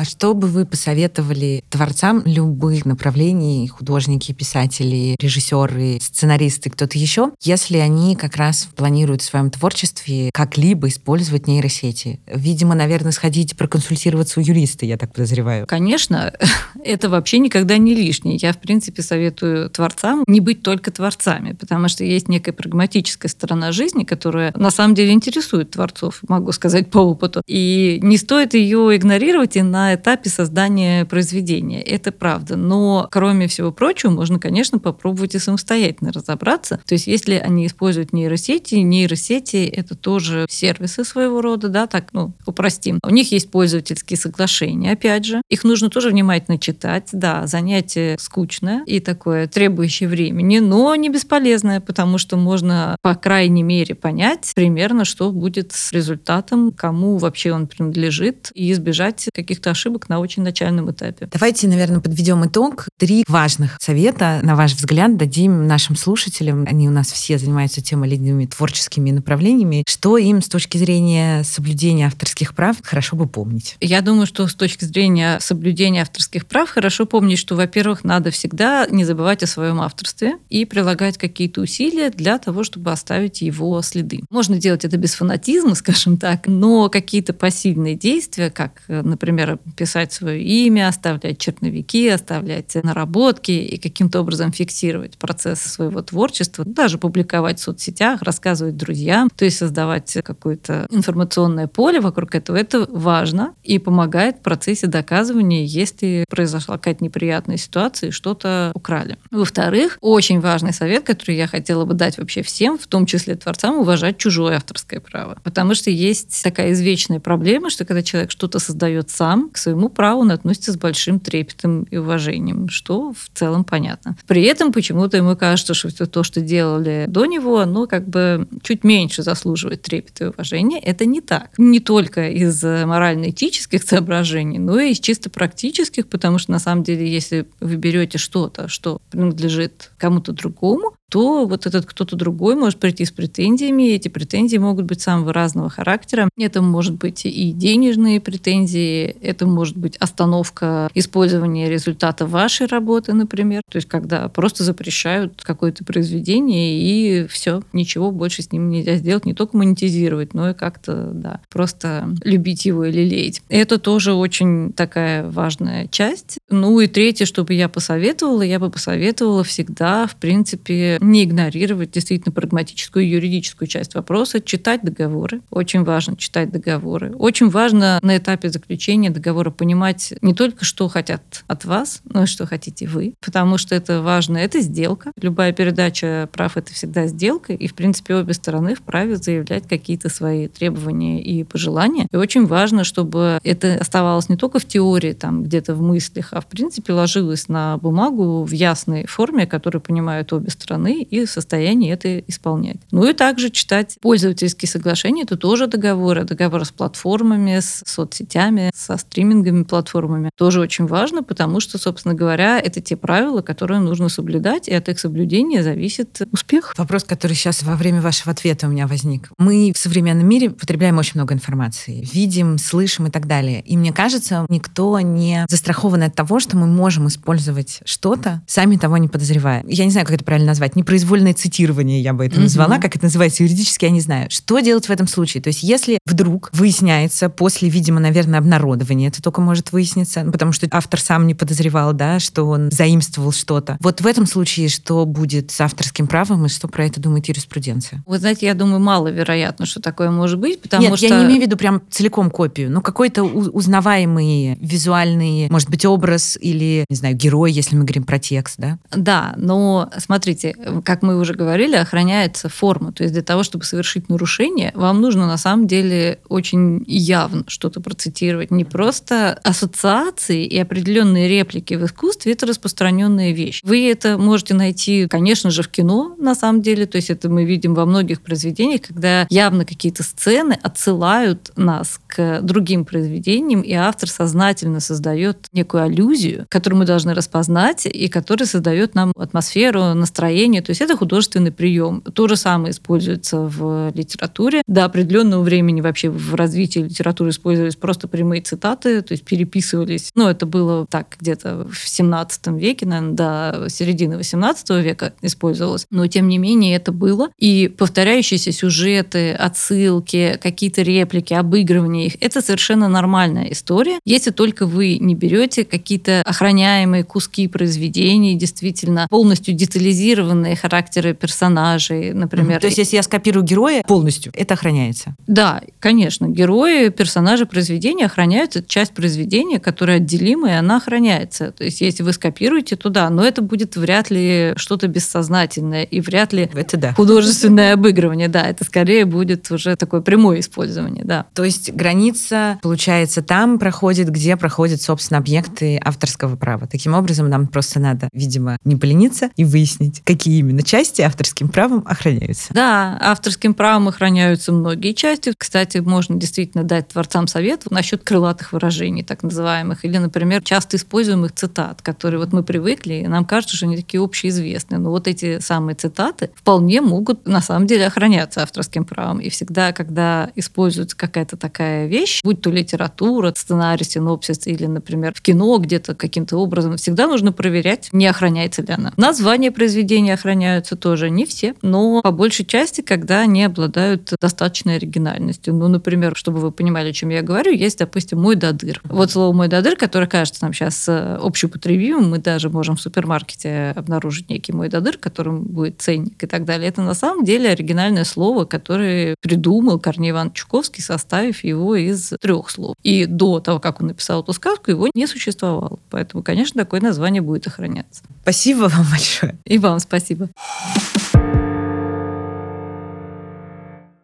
А 0.00 0.04
что 0.06 0.32
бы 0.32 0.48
вы 0.48 0.64
посоветовали 0.64 1.62
творцам 1.68 2.22
любых 2.24 2.86
направлений, 2.86 3.68
художники, 3.68 4.32
писатели, 4.32 5.14
режиссеры, 5.20 5.98
сценаристы, 6.00 6.70
кто-то 6.70 6.98
еще, 6.98 7.32
если 7.42 7.76
они 7.76 8.16
как 8.16 8.36
раз 8.36 8.66
планируют 8.74 9.20
в 9.20 9.26
своем 9.26 9.50
творчестве 9.50 10.30
как-либо 10.32 10.88
использовать 10.88 11.46
нейросети? 11.46 12.18
Видимо, 12.26 12.74
наверное, 12.74 13.12
сходить 13.12 13.58
проконсультироваться 13.58 14.40
у 14.40 14.42
юриста, 14.42 14.86
я 14.86 14.96
так 14.96 15.12
подозреваю. 15.12 15.66
Конечно, 15.66 16.32
это 16.82 17.10
вообще 17.10 17.38
никогда 17.38 17.76
не 17.76 17.94
лишнее. 17.94 18.36
Я, 18.36 18.54
в 18.54 18.58
принципе, 18.58 19.02
советую 19.02 19.68
творцам 19.68 20.24
не 20.26 20.40
быть 20.40 20.62
только 20.62 20.90
творцами, 20.90 21.52
потому 21.52 21.88
что 21.88 22.04
есть 22.04 22.26
некая 22.26 22.52
прагматическая 22.52 23.28
сторона 23.28 23.70
жизни, 23.70 24.04
которая 24.04 24.54
на 24.56 24.70
самом 24.70 24.94
деле 24.94 25.12
интересует 25.12 25.72
творцов, 25.72 26.20
могу 26.26 26.52
сказать 26.52 26.90
по 26.90 27.00
опыту. 27.00 27.42
И 27.46 27.98
не 28.02 28.16
стоит 28.16 28.54
ее 28.54 28.96
игнорировать 28.96 29.56
и 29.56 29.62
на 29.62 29.89
этапе 29.94 30.30
создания 30.30 31.04
произведения. 31.04 31.82
Это 31.82 32.12
правда. 32.12 32.56
Но, 32.56 33.08
кроме 33.10 33.46
всего 33.48 33.72
прочего, 33.72 34.10
можно, 34.10 34.38
конечно, 34.38 34.78
попробовать 34.78 35.34
и 35.34 35.38
самостоятельно 35.38 36.12
разобраться. 36.12 36.80
То 36.86 36.94
есть, 36.94 37.06
если 37.06 37.34
они 37.34 37.66
используют 37.66 38.12
нейросети, 38.12 38.76
нейросети— 38.76 39.64
это 39.72 39.94
тоже 39.94 40.46
сервисы 40.48 41.04
своего 41.04 41.40
рода, 41.40 41.68
да, 41.68 41.86
так, 41.86 42.08
ну, 42.12 42.32
упростим. 42.46 42.98
У 43.02 43.10
них 43.10 43.32
есть 43.32 43.50
пользовательские 43.50 44.16
соглашения, 44.16 44.92
опять 44.92 45.24
же. 45.24 45.42
Их 45.48 45.64
нужно 45.64 45.90
тоже 45.90 46.10
внимательно 46.10 46.58
читать. 46.58 47.08
Да, 47.12 47.46
занятие 47.46 48.16
скучное 48.18 48.82
и 48.86 49.00
такое 49.00 49.46
требующее 49.46 50.08
времени, 50.08 50.58
но 50.58 50.94
не 50.94 51.08
бесполезное, 51.08 51.80
потому 51.80 52.18
что 52.18 52.36
можно, 52.36 52.96
по 53.02 53.14
крайней 53.14 53.62
мере, 53.62 53.94
понять 53.94 54.52
примерно, 54.54 55.04
что 55.04 55.32
будет 55.32 55.72
с 55.72 55.92
результатом, 55.92 56.72
кому 56.72 57.16
вообще 57.16 57.52
он 57.52 57.66
принадлежит, 57.66 58.50
и 58.54 58.70
избежать 58.72 59.28
каких-то 59.34 59.70
ошибок 59.70 59.79
ошибок 59.80 60.10
на 60.10 60.20
очень 60.20 60.42
начальном 60.42 60.90
этапе. 60.90 61.26
Давайте, 61.32 61.66
наверное, 61.66 62.00
подведем 62.00 62.44
итог. 62.44 62.86
Три 62.98 63.24
важных 63.26 63.78
совета, 63.80 64.40
на 64.42 64.54
ваш 64.54 64.74
взгляд, 64.74 65.16
дадим 65.16 65.66
нашим 65.66 65.96
слушателям. 65.96 66.66
Они 66.68 66.86
у 66.86 66.92
нас 66.92 67.10
все 67.10 67.38
занимаются 67.38 67.80
темолидными 67.80 68.44
творческими 68.44 69.10
направлениями. 69.10 69.84
Что 69.88 70.18
им 70.18 70.42
с 70.42 70.48
точки 70.48 70.76
зрения 70.76 71.42
соблюдения 71.44 72.06
авторских 72.06 72.54
прав 72.54 72.76
хорошо 72.82 73.16
бы 73.16 73.26
помнить? 73.26 73.76
Я 73.80 74.02
думаю, 74.02 74.26
что 74.26 74.46
с 74.46 74.54
точки 74.54 74.84
зрения 74.84 75.38
соблюдения 75.40 76.02
авторских 76.02 76.46
прав 76.46 76.68
хорошо 76.68 77.06
помнить, 77.06 77.38
что, 77.38 77.56
во-первых, 77.56 78.04
надо 78.04 78.30
всегда 78.30 78.86
не 78.90 79.04
забывать 79.04 79.42
о 79.42 79.46
своем 79.46 79.80
авторстве 79.80 80.34
и 80.50 80.66
прилагать 80.66 81.16
какие-то 81.16 81.62
усилия 81.62 82.10
для 82.10 82.38
того, 82.38 82.64
чтобы 82.64 82.92
оставить 82.92 83.40
его 83.40 83.80
следы. 83.80 84.20
Можно 84.28 84.58
делать 84.58 84.84
это 84.84 84.98
без 84.98 85.14
фанатизма, 85.14 85.74
скажем 85.74 86.18
так, 86.18 86.46
но 86.46 86.90
какие-то 86.90 87.32
пассивные 87.32 87.94
действия, 87.94 88.50
как, 88.50 88.82
например, 88.88 89.58
писать 89.76 90.12
свое 90.12 90.42
имя, 90.42 90.88
оставлять 90.88 91.38
черновики, 91.38 92.08
оставлять 92.08 92.74
наработки 92.82 93.52
и 93.52 93.78
каким-то 93.78 94.20
образом 94.20 94.52
фиксировать 94.52 95.18
процесс 95.18 95.60
своего 95.60 96.02
творчества, 96.02 96.64
даже 96.64 96.98
публиковать 96.98 97.58
в 97.58 97.62
соцсетях, 97.62 98.22
рассказывать 98.22 98.76
друзьям, 98.76 99.30
то 99.34 99.44
есть 99.44 99.58
создавать 99.58 100.16
какое-то 100.24 100.86
информационное 100.90 101.66
поле 101.66 102.00
вокруг 102.00 102.34
этого, 102.34 102.56
это 102.56 102.86
важно 102.90 103.54
и 103.62 103.78
помогает 103.78 104.38
в 104.38 104.40
процессе 104.40 104.86
доказывания, 104.86 105.64
если 105.64 106.24
произошла 106.28 106.76
какая-то 106.76 107.04
неприятная 107.04 107.56
ситуация 107.56 108.08
и 108.08 108.12
что-то 108.12 108.72
украли. 108.74 109.16
Во-вторых, 109.30 109.98
очень 110.00 110.40
важный 110.40 110.72
совет, 110.72 111.04
который 111.04 111.36
я 111.36 111.46
хотела 111.46 111.84
бы 111.84 111.94
дать 111.94 112.18
вообще 112.18 112.42
всем, 112.42 112.78
в 112.78 112.86
том 112.86 113.06
числе 113.06 113.34
творцам, 113.34 113.76
уважать 113.76 114.18
чужое 114.18 114.56
авторское 114.56 115.00
право. 115.00 115.38
Потому 115.44 115.74
что 115.74 115.90
есть 115.90 116.42
такая 116.42 116.72
извечная 116.72 117.20
проблема, 117.20 117.70
что 117.70 117.84
когда 117.84 118.02
человек 118.02 118.30
что-то 118.30 118.58
создает 118.58 119.10
сам, 119.10 119.50
к 119.50 119.58
своему 119.60 119.88
праву 119.88 120.22
он 120.22 120.30
относится 120.30 120.72
с 120.72 120.76
большим 120.76 121.20
трепетом 121.20 121.84
и 121.84 121.96
уважением, 121.96 122.68
что 122.68 123.12
в 123.12 123.28
целом 123.34 123.64
понятно. 123.64 124.16
При 124.26 124.42
этом 124.42 124.72
почему-то 124.72 125.16
ему 125.16 125.36
кажется, 125.36 125.74
что 125.74 125.88
все 125.88 126.06
то, 126.06 126.22
что 126.22 126.40
делали 126.40 127.06
до 127.08 127.26
него, 127.26 127.58
оно 127.58 127.86
как 127.86 128.08
бы 128.08 128.48
чуть 128.62 128.84
меньше 128.84 129.22
заслуживает 129.22 129.82
трепета 129.82 130.24
и 130.24 130.28
уважения. 130.28 130.78
Это 130.78 131.04
не 131.04 131.20
так. 131.20 131.50
Не 131.58 131.80
только 131.80 132.28
из 132.28 132.62
морально-этических 132.62 133.82
соображений, 133.82 134.58
но 134.58 134.78
и 134.80 134.92
из 134.92 135.00
чисто 135.00 135.30
практических, 135.30 136.08
потому 136.08 136.38
что 136.38 136.52
на 136.52 136.58
самом 136.58 136.82
деле, 136.82 137.10
если 137.10 137.46
вы 137.60 137.76
берете 137.76 138.18
что-то, 138.18 138.68
что 138.68 139.00
принадлежит 139.10 139.92
кому-то 139.98 140.32
другому, 140.32 140.94
то 141.10 141.44
вот 141.44 141.66
этот 141.66 141.86
кто-то 141.86 142.16
другой 142.16 142.54
может 142.54 142.78
прийти 142.78 143.04
с 143.04 143.10
претензиями, 143.10 143.90
и 143.90 143.94
эти 143.94 144.08
претензии 144.08 144.56
могут 144.56 144.86
быть 144.86 145.00
самого 145.00 145.32
разного 145.32 145.68
характера. 145.68 146.30
Это 146.38 146.62
может 146.62 146.94
быть 146.94 147.26
и 147.26 147.52
денежные 147.52 148.20
претензии, 148.20 149.16
это 149.20 149.46
может 149.46 149.76
быть 149.76 149.96
остановка 149.96 150.88
использования 150.94 151.68
результата 151.68 152.26
вашей 152.26 152.66
работы, 152.66 153.12
например. 153.12 153.62
То 153.68 153.76
есть 153.76 153.88
когда 153.88 154.28
просто 154.28 154.62
запрещают 154.62 155.42
какое-то 155.42 155.84
произведение, 155.84 156.80
и 156.80 157.26
все, 157.26 157.62
ничего 157.72 158.12
больше 158.12 158.42
с 158.42 158.52
ним 158.52 158.70
нельзя 158.70 158.96
сделать, 158.96 159.26
не 159.26 159.34
только 159.34 159.56
монетизировать, 159.56 160.32
но 160.32 160.50
и 160.50 160.54
как-то, 160.54 161.10
да, 161.12 161.40
просто 161.50 162.08
любить 162.22 162.64
его 162.64 162.84
или 162.84 163.02
леять. 163.02 163.42
Это 163.48 163.78
тоже 163.78 164.14
очень 164.14 164.72
такая 164.72 165.28
важная 165.28 165.88
часть. 165.88 166.38
Ну 166.50 166.80
и 166.80 166.88
третье, 166.88 167.26
что 167.26 167.44
бы 167.44 167.54
я 167.54 167.68
посоветовала, 167.68 168.42
я 168.42 168.58
бы 168.58 168.70
посоветовала 168.70 169.44
всегда, 169.44 170.08
в 170.08 170.16
принципе, 170.16 170.98
не 171.00 171.22
игнорировать 171.22 171.92
действительно 171.92 172.32
прагматическую 172.32 173.08
юридическую 173.08 173.68
часть 173.68 173.94
вопроса, 173.94 174.40
читать 174.40 174.82
договоры. 174.82 175.42
Очень 175.50 175.84
важно 175.84 176.16
читать 176.16 176.50
договоры. 176.50 177.12
Очень 177.14 177.50
важно 177.50 178.00
на 178.02 178.16
этапе 178.16 178.48
заключения 178.48 179.10
договора 179.10 179.50
понимать 179.50 180.12
не 180.22 180.34
только, 180.34 180.64
что 180.64 180.88
хотят 180.88 181.44
от 181.46 181.64
вас, 181.64 182.02
но 182.04 182.24
и 182.24 182.26
что 182.26 182.46
хотите 182.46 182.88
вы, 182.88 183.14
потому 183.24 183.56
что 183.56 183.76
это 183.76 184.02
важно. 184.02 184.36
Это 184.36 184.60
сделка. 184.60 185.12
Любая 185.20 185.52
передача 185.52 186.28
прав— 186.32 186.56
это 186.56 186.72
всегда 186.72 187.06
сделка, 187.06 187.52
и, 187.52 187.68
в 187.68 187.74
принципе, 187.74 188.16
обе 188.16 188.34
стороны 188.34 188.74
вправе 188.74 189.16
заявлять 189.16 189.68
какие-то 189.68 190.08
свои 190.08 190.48
требования 190.48 191.22
и 191.22 191.44
пожелания. 191.44 192.08
И 192.10 192.16
очень 192.16 192.46
важно, 192.46 192.82
чтобы 192.82 193.38
это 193.44 193.76
оставалось 193.80 194.28
не 194.28 194.36
только 194.36 194.58
в 194.58 194.64
теории, 194.64 195.12
там, 195.12 195.44
где-то 195.44 195.76
в 195.76 195.82
мыслях, 195.82 196.32
а, 196.40 196.42
в 196.42 196.46
принципе, 196.46 196.92
ложилось 196.92 197.48
на 197.48 197.76
бумагу 197.76 198.44
в 198.44 198.50
ясной 198.50 199.06
форме, 199.06 199.46
которую 199.46 199.82
понимают 199.82 200.32
обе 200.32 200.50
стороны, 200.50 201.02
и 201.02 201.24
в 201.24 201.30
состоянии 201.30 201.92
это 201.92 202.18
исполнять. 202.20 202.78
Ну 202.90 203.08
и 203.08 203.12
также 203.12 203.50
читать 203.50 203.98
пользовательские 204.00 204.68
соглашения. 204.68 205.22
Это 205.22 205.36
тоже 205.36 205.66
договоры. 205.66 206.24
Договоры 206.24 206.64
с 206.64 206.70
платформами, 206.70 207.60
с 207.60 207.82
соцсетями, 207.86 208.70
со 208.74 208.96
стриминговыми 208.96 209.64
платформами. 209.64 210.30
Тоже 210.36 210.60
очень 210.60 210.86
важно, 210.86 211.22
потому 211.22 211.60
что, 211.60 211.78
собственно 211.78 212.14
говоря, 212.14 212.58
это 212.58 212.80
те 212.80 212.96
правила, 212.96 213.42
которые 213.42 213.80
нужно 213.80 214.08
соблюдать, 214.08 214.68
и 214.68 214.74
от 214.74 214.88
их 214.88 214.98
соблюдения 214.98 215.62
зависит 215.62 216.20
успех. 216.32 216.74
Вопрос, 216.78 217.04
который 217.04 217.34
сейчас 217.34 217.62
во 217.62 217.76
время 217.76 218.00
вашего 218.00 218.32
ответа 218.32 218.66
у 218.66 218.70
меня 218.70 218.86
возник. 218.86 219.30
Мы 219.38 219.72
в 219.74 219.78
современном 219.78 220.26
мире 220.26 220.50
потребляем 220.50 220.98
очень 220.98 221.12
много 221.16 221.34
информации. 221.34 222.06
Видим, 222.12 222.56
слышим 222.58 223.06
и 223.08 223.10
так 223.10 223.26
далее. 223.26 223.60
И 223.60 223.76
мне 223.76 223.92
кажется, 223.92 224.46
никто 224.48 224.98
не 225.00 225.44
застрахован 225.48 226.04
от 226.04 226.14
того, 226.14 226.29
что 226.38 226.56
мы 226.56 226.66
можем 226.66 227.08
использовать 227.08 227.80
что-то, 227.84 228.42
сами 228.46 228.76
того 228.76 228.98
не 228.98 229.08
подозревая. 229.08 229.64
Я 229.66 229.84
не 229.84 229.90
знаю, 229.90 230.06
как 230.06 230.16
это 230.16 230.24
правильно 230.24 230.48
назвать 230.48 230.76
непроизвольное 230.76 231.34
цитирование, 231.34 232.00
я 232.00 232.12
бы 232.12 232.26
это 232.26 232.40
назвала, 232.40 232.78
как 232.78 232.96
это 232.96 233.06
называется 233.06 233.42
юридически, 233.42 233.86
я 233.86 233.90
не 233.90 234.00
знаю. 234.00 234.30
Что 234.30 234.60
делать 234.60 234.86
в 234.86 234.90
этом 234.90 235.06
случае? 235.06 235.42
То 235.42 235.48
есть 235.48 235.62
если 235.62 235.98
вдруг 236.06 236.50
выясняется 236.52 237.28
после, 237.28 237.68
видимо, 237.68 238.00
наверное, 238.00 238.38
обнародования, 238.38 239.08
это 239.08 239.22
только 239.22 239.40
может 239.40 239.72
выясниться, 239.72 240.22
ну, 240.22 240.32
потому 240.32 240.52
что 240.52 240.68
автор 240.70 241.00
сам 241.00 241.26
не 241.26 241.34
подозревал, 241.34 241.92
да, 241.92 242.20
что 242.20 242.44
он 242.44 242.70
заимствовал 242.70 243.32
что-то. 243.32 243.76
Вот 243.80 244.00
в 244.00 244.06
этом 244.06 244.26
случае 244.26 244.68
что 244.68 245.04
будет 245.06 245.50
с 245.50 245.60
авторским 245.60 246.06
правом 246.06 246.46
и 246.46 246.48
что 246.48 246.68
про 246.68 246.84
это 246.84 247.00
думает 247.00 247.26
юриспруденция? 247.28 248.02
Вы 248.06 248.18
знаете, 248.18 248.46
я 248.46 248.54
думаю, 248.54 248.80
маловероятно, 248.80 249.66
что 249.66 249.80
такое 249.80 250.10
может 250.10 250.38
быть, 250.38 250.60
потому 250.60 250.82
Нет, 250.82 250.96
что... 250.96 251.06
я 251.06 251.18
не 251.18 251.24
имею 251.26 251.40
в 251.40 251.42
виду 251.42 251.56
прям 251.56 251.82
целиком 251.90 252.30
копию, 252.30 252.70
но 252.70 252.80
какой-то 252.80 253.22
узнаваемый 253.24 254.56
визуальный, 254.60 255.48
может 255.50 255.70
быть, 255.70 255.84
образ 255.84 256.19
или, 256.40 256.84
не 256.88 256.96
знаю, 256.96 257.16
герой, 257.16 257.52
если 257.52 257.76
мы 257.76 257.84
говорим 257.84 258.04
про 258.04 258.18
текст, 258.18 258.56
да? 258.58 258.78
Да, 258.90 259.34
но 259.36 259.90
смотрите, 259.98 260.54
как 260.84 261.02
мы 261.02 261.18
уже 261.18 261.34
говорили, 261.34 261.76
охраняется 261.76 262.48
форма. 262.48 262.92
То 262.92 263.02
есть 263.02 263.14
для 263.14 263.22
того, 263.22 263.42
чтобы 263.42 263.64
совершить 263.64 264.08
нарушение, 264.08 264.72
вам 264.74 265.00
нужно 265.00 265.26
на 265.26 265.36
самом 265.36 265.66
деле 265.66 266.18
очень 266.28 266.84
явно 266.86 267.44
что-то 267.46 267.80
процитировать. 267.80 268.50
Не 268.50 268.64
просто 268.64 269.38
ассоциации 269.44 270.44
и 270.44 270.58
определенные 270.58 271.28
реплики 271.28 271.74
в 271.74 271.84
искусстве, 271.84 272.32
это 272.32 272.46
распространенная 272.46 273.32
вещь. 273.32 273.60
Вы 273.62 273.90
это 273.90 274.18
можете 274.18 274.54
найти, 274.54 275.06
конечно 275.08 275.50
же, 275.50 275.62
в 275.62 275.68
кино, 275.68 276.14
на 276.18 276.34
самом 276.34 276.62
деле. 276.62 276.86
То 276.86 276.96
есть 276.96 277.10
это 277.10 277.28
мы 277.28 277.44
видим 277.44 277.74
во 277.74 277.86
многих 277.86 278.20
произведениях, 278.20 278.82
когда 278.82 279.26
явно 279.30 279.64
какие-то 279.64 280.02
сцены 280.02 280.58
отсылают 280.62 281.52
нас 281.56 282.00
к 282.06 282.40
другим 282.42 282.84
произведениям, 282.84 283.60
и 283.60 283.72
автор 283.72 284.08
сознательно 284.08 284.80
создает 284.80 285.46
некую 285.52 285.84
аллюзию, 285.84 286.09
которую 286.48 286.80
мы 286.80 286.86
должны 286.86 287.14
распознать, 287.14 287.86
и 287.86 288.08
которая 288.08 288.46
создает 288.46 288.94
нам 288.94 289.12
атмосферу, 289.16 289.94
настроение. 289.94 290.62
То 290.62 290.70
есть 290.70 290.80
это 290.80 290.96
художественный 290.96 291.52
прием. 291.52 292.00
То 292.00 292.28
же 292.28 292.36
самое 292.36 292.72
используется 292.72 293.40
в 293.40 293.92
литературе. 293.94 294.62
До 294.66 294.84
определенного 294.84 295.42
времени 295.42 295.80
вообще 295.80 296.10
в 296.10 296.34
развитии 296.34 296.80
литературы 296.80 297.30
использовались 297.30 297.76
просто 297.76 298.08
прямые 298.08 298.42
цитаты, 298.42 299.02
то 299.02 299.12
есть 299.12 299.24
переписывались. 299.24 300.10
Ну, 300.14 300.28
это 300.28 300.46
было 300.46 300.86
так 300.86 301.16
где-то 301.20 301.66
в 301.70 301.88
17 301.88 302.48
веке, 302.48 302.86
наверное, 302.86 303.14
до 303.14 303.68
середины 303.68 304.16
18 304.16 304.70
века 304.82 305.12
использовалось. 305.22 305.86
Но, 305.90 306.06
тем 306.06 306.28
не 306.28 306.38
менее, 306.38 306.76
это 306.76 306.92
было. 306.92 307.28
И 307.38 307.68
повторяющиеся 307.68 308.52
сюжеты, 308.52 309.32
отсылки, 309.32 310.38
какие-то 310.42 310.82
реплики, 310.82 311.34
обыгрывания 311.34 312.06
их, 312.06 312.16
это 312.20 312.40
совершенно 312.40 312.88
нормальная 312.88 313.50
история, 313.52 313.98
если 314.04 314.30
только 314.30 314.66
вы 314.66 314.98
не 314.98 315.14
берете 315.14 315.64
какие-то 315.90 316.22
охраняемые 316.24 317.02
куски 317.02 317.48
произведений, 317.48 318.36
действительно 318.36 319.08
полностью 319.10 319.54
детализированные 319.54 320.54
характеры 320.54 321.14
персонажей, 321.14 322.12
например. 322.12 322.60
То 322.60 322.66
есть, 322.66 322.78
если 322.78 322.94
я 322.94 323.02
скопирую 323.02 323.42
героя 323.42 323.82
полностью, 323.82 324.32
это 324.36 324.54
охраняется? 324.54 325.16
Да, 325.26 325.60
конечно. 325.80 326.28
Герои, 326.28 326.90
персонажи 326.90 327.44
произведения 327.44 328.06
охраняются. 328.06 328.62
часть 328.62 328.92
произведения, 328.92 329.58
которая 329.58 329.96
отделима, 329.96 330.50
и 330.50 330.52
она 330.52 330.76
охраняется. 330.76 331.50
То 331.50 331.64
есть, 331.64 331.80
если 331.80 332.04
вы 332.04 332.12
скопируете 332.12 332.76
туда, 332.76 333.10
но 333.10 333.24
это 333.24 333.42
будет 333.42 333.74
вряд 333.74 334.10
ли 334.10 334.52
что-то 334.54 334.86
бессознательное 334.86 335.82
и 335.82 336.00
вряд 336.00 336.32
ли 336.32 336.48
это 336.54 336.76
да. 336.76 336.92
художественное 336.92 337.74
обыгрывание. 337.74 338.28
Да, 338.28 338.46
это 338.46 338.64
скорее 338.64 339.06
будет 339.06 339.50
уже 339.50 339.74
такое 339.74 340.02
прямое 340.02 340.38
использование, 340.38 341.02
да. 341.04 341.26
То 341.34 341.42
есть, 341.42 341.72
граница, 341.72 342.60
получается, 342.62 343.22
там 343.22 343.58
проходит, 343.58 344.08
где 344.08 344.36
проходят, 344.36 344.80
собственно, 344.80 345.18
объекты 345.18 345.79
авторского 345.84 346.36
права. 346.36 346.66
Таким 346.66 346.94
образом, 346.94 347.28
нам 347.28 347.46
просто 347.46 347.80
надо, 347.80 348.08
видимо, 348.12 348.56
не 348.64 348.76
полениться 348.76 349.30
и 349.36 349.44
выяснить, 349.44 350.02
какие 350.04 350.38
именно 350.38 350.62
части 350.62 351.02
авторским 351.02 351.48
правом 351.48 351.82
охраняются. 351.86 352.52
Да, 352.54 352.98
авторским 353.00 353.54
правом 353.54 353.88
охраняются 353.88 354.52
многие 354.52 354.92
части. 354.92 355.32
Кстати, 355.36 355.78
можно 355.78 356.16
действительно 356.16 356.64
дать 356.64 356.88
творцам 356.88 357.26
совет 357.26 357.70
насчет 357.70 358.04
крылатых 358.04 358.52
выражений, 358.52 359.02
так 359.02 359.22
называемых, 359.22 359.84
или, 359.84 359.98
например, 359.98 360.42
часто 360.42 360.76
используемых 360.76 361.32
цитат, 361.32 361.82
которые 361.82 362.20
вот 362.20 362.32
мы 362.32 362.42
привыкли, 362.42 362.94
и 362.94 363.08
нам 363.08 363.24
кажется, 363.24 363.56
что 363.56 363.66
они 363.66 363.76
такие 363.76 364.02
общеизвестные. 364.02 364.78
Но 364.78 364.90
вот 364.90 365.06
эти 365.06 365.38
самые 365.40 365.74
цитаты 365.74 366.30
вполне 366.34 366.80
могут 366.80 367.26
на 367.26 367.40
самом 367.40 367.66
деле 367.66 367.86
охраняться 367.86 368.42
авторским 368.42 368.84
правом. 368.84 369.20
И 369.20 369.28
всегда, 369.28 369.72
когда 369.72 370.30
используется 370.34 370.96
какая-то 370.96 371.36
такая 371.36 371.86
вещь, 371.86 372.20
будь 372.24 372.40
то 372.40 372.50
литература, 372.50 373.32
сценарий, 373.36 373.84
синопсис 373.84 374.46
или, 374.46 374.66
например, 374.66 375.12
в 375.14 375.20
кино 375.20 375.58
где-то 375.70 375.94
каким-то 375.94 376.36
образом, 376.36 376.76
всегда 376.76 377.06
нужно 377.06 377.30
проверять, 377.30 377.90
не 377.92 378.08
охраняется 378.08 378.62
ли 378.62 378.72
она. 378.72 378.92
Названия 378.96 379.52
произведения 379.52 380.14
охраняются 380.14 380.74
тоже 380.74 381.10
не 381.10 381.26
все, 381.26 381.54
но 381.62 382.02
по 382.02 382.10
большей 382.10 382.44
части, 382.44 382.80
когда 382.80 383.20
они 383.20 383.44
обладают 383.44 384.12
достаточной 384.20 384.76
оригинальностью. 384.76 385.54
Ну, 385.54 385.68
например, 385.68 386.16
чтобы 386.16 386.40
вы 386.40 386.50
понимали, 386.50 386.90
о 386.90 386.92
чем 386.92 387.10
я 387.10 387.22
говорю, 387.22 387.52
есть, 387.52 387.78
допустим, 387.78 388.20
«мой 388.20 388.34
дадыр». 388.34 388.80
Вот 388.84 389.12
слово 389.12 389.32
«мой 389.32 389.46
дадыр», 389.46 389.76
которое 389.76 390.08
кажется 390.08 390.42
нам 390.42 390.52
сейчас 390.52 390.88
э, 390.88 391.18
общеупотребимым, 391.22 392.10
мы 392.10 392.18
даже 392.18 392.50
можем 392.50 392.74
в 392.74 392.80
супермаркете 392.80 393.72
обнаружить 393.76 394.28
некий 394.28 394.52
«мой 394.52 394.68
дадыр», 394.68 394.98
которым 394.98 395.44
будет 395.44 395.80
ценник 395.80 396.20
и 396.20 396.26
так 396.26 396.44
далее. 396.44 396.68
Это 396.68 396.82
на 396.82 396.94
самом 396.94 397.24
деле 397.24 397.50
оригинальное 397.50 398.04
слово, 398.04 398.44
которое 398.44 399.14
придумал 399.20 399.78
Корней 399.78 400.10
Иванович 400.10 400.34
Чуковский, 400.34 400.82
составив 400.82 401.44
его 401.44 401.76
из 401.76 402.12
трех 402.20 402.50
слов. 402.50 402.74
И 402.82 403.06
до 403.06 403.38
того, 403.38 403.60
как 403.60 403.80
он 403.80 403.86
написал 403.86 404.22
эту 404.24 404.32
сказку, 404.32 404.72
его 404.72 404.88
не 404.94 405.06
существовало. 405.06 405.59
Поэтому, 405.90 406.22
конечно, 406.22 406.62
такое 406.62 406.80
название 406.80 407.22
будет 407.22 407.46
охраняться. 407.46 408.02
Спасибо 408.22 408.68
вам 408.68 408.86
большое. 408.90 409.38
И 409.44 409.58
вам 409.58 409.78
спасибо. 409.80 410.28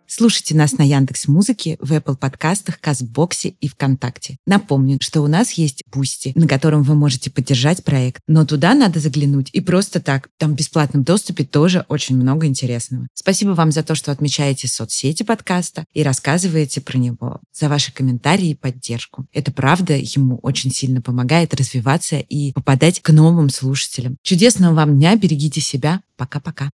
Слушайте 0.09 0.55
нас 0.55 0.79
на 0.79 0.83
Яндекс 0.83 1.27
Музыке, 1.27 1.77
в 1.81 1.93
Apple 1.93 2.17
подкастах, 2.17 2.81
Castbox 2.81 3.42
е 3.42 3.51
и 3.61 3.69
ВКонтакте. 3.69 4.37
Напомню, 4.47 4.99
что 5.01 5.21
у 5.21 5.27
нас 5.27 5.53
есть 5.53 5.83
Boosty, 5.93 6.33
на 6.37 6.47
котором 6.47 6.85
вы 6.85 6.95
можете 6.95 7.31
поддержать 7.31 7.83
проект, 7.85 8.23
но 8.29 8.47
туда 8.47 8.75
надо 8.75 9.01
заглянуть 9.01 9.51
и 9.53 9.61
просто 9.61 10.01
так. 10.01 10.29
Там 10.39 10.53
в 10.53 10.57
бесплатном 10.57 11.03
доступе 11.03 11.45
тоже 11.45 11.85
очень 11.89 12.17
много 12.17 12.47
интересного. 12.47 13.09
Спасибо 13.15 13.51
вам 13.51 13.73
за 13.73 13.83
то, 13.83 13.95
что 13.97 14.13
отмечаете 14.13 14.69
соцсети 14.69 15.25
подкаста 15.25 15.85
и 15.93 16.03
рассказываете 16.03 16.81
про 16.81 16.99
него, 16.99 17.41
за 17.53 17.69
ваши 17.69 17.93
комментарии 17.93 18.51
и 18.51 18.55
поддержку. 18.55 19.27
Это 19.33 19.51
правда 19.51 19.97
ему 19.97 20.39
очень 20.43 20.71
сильно 20.71 21.03
помогает 21.03 21.53
развиваться 21.53 22.19
и 22.19 22.53
попадать 22.53 23.01
к 23.01 23.11
новым 23.11 23.51
слушателям. 23.51 24.17
Чудесного 24.23 24.75
вам 24.75 24.97
дня, 24.97 25.17
берегите 25.17 25.61
себя. 25.61 26.01
Пока-пока. 26.17 26.71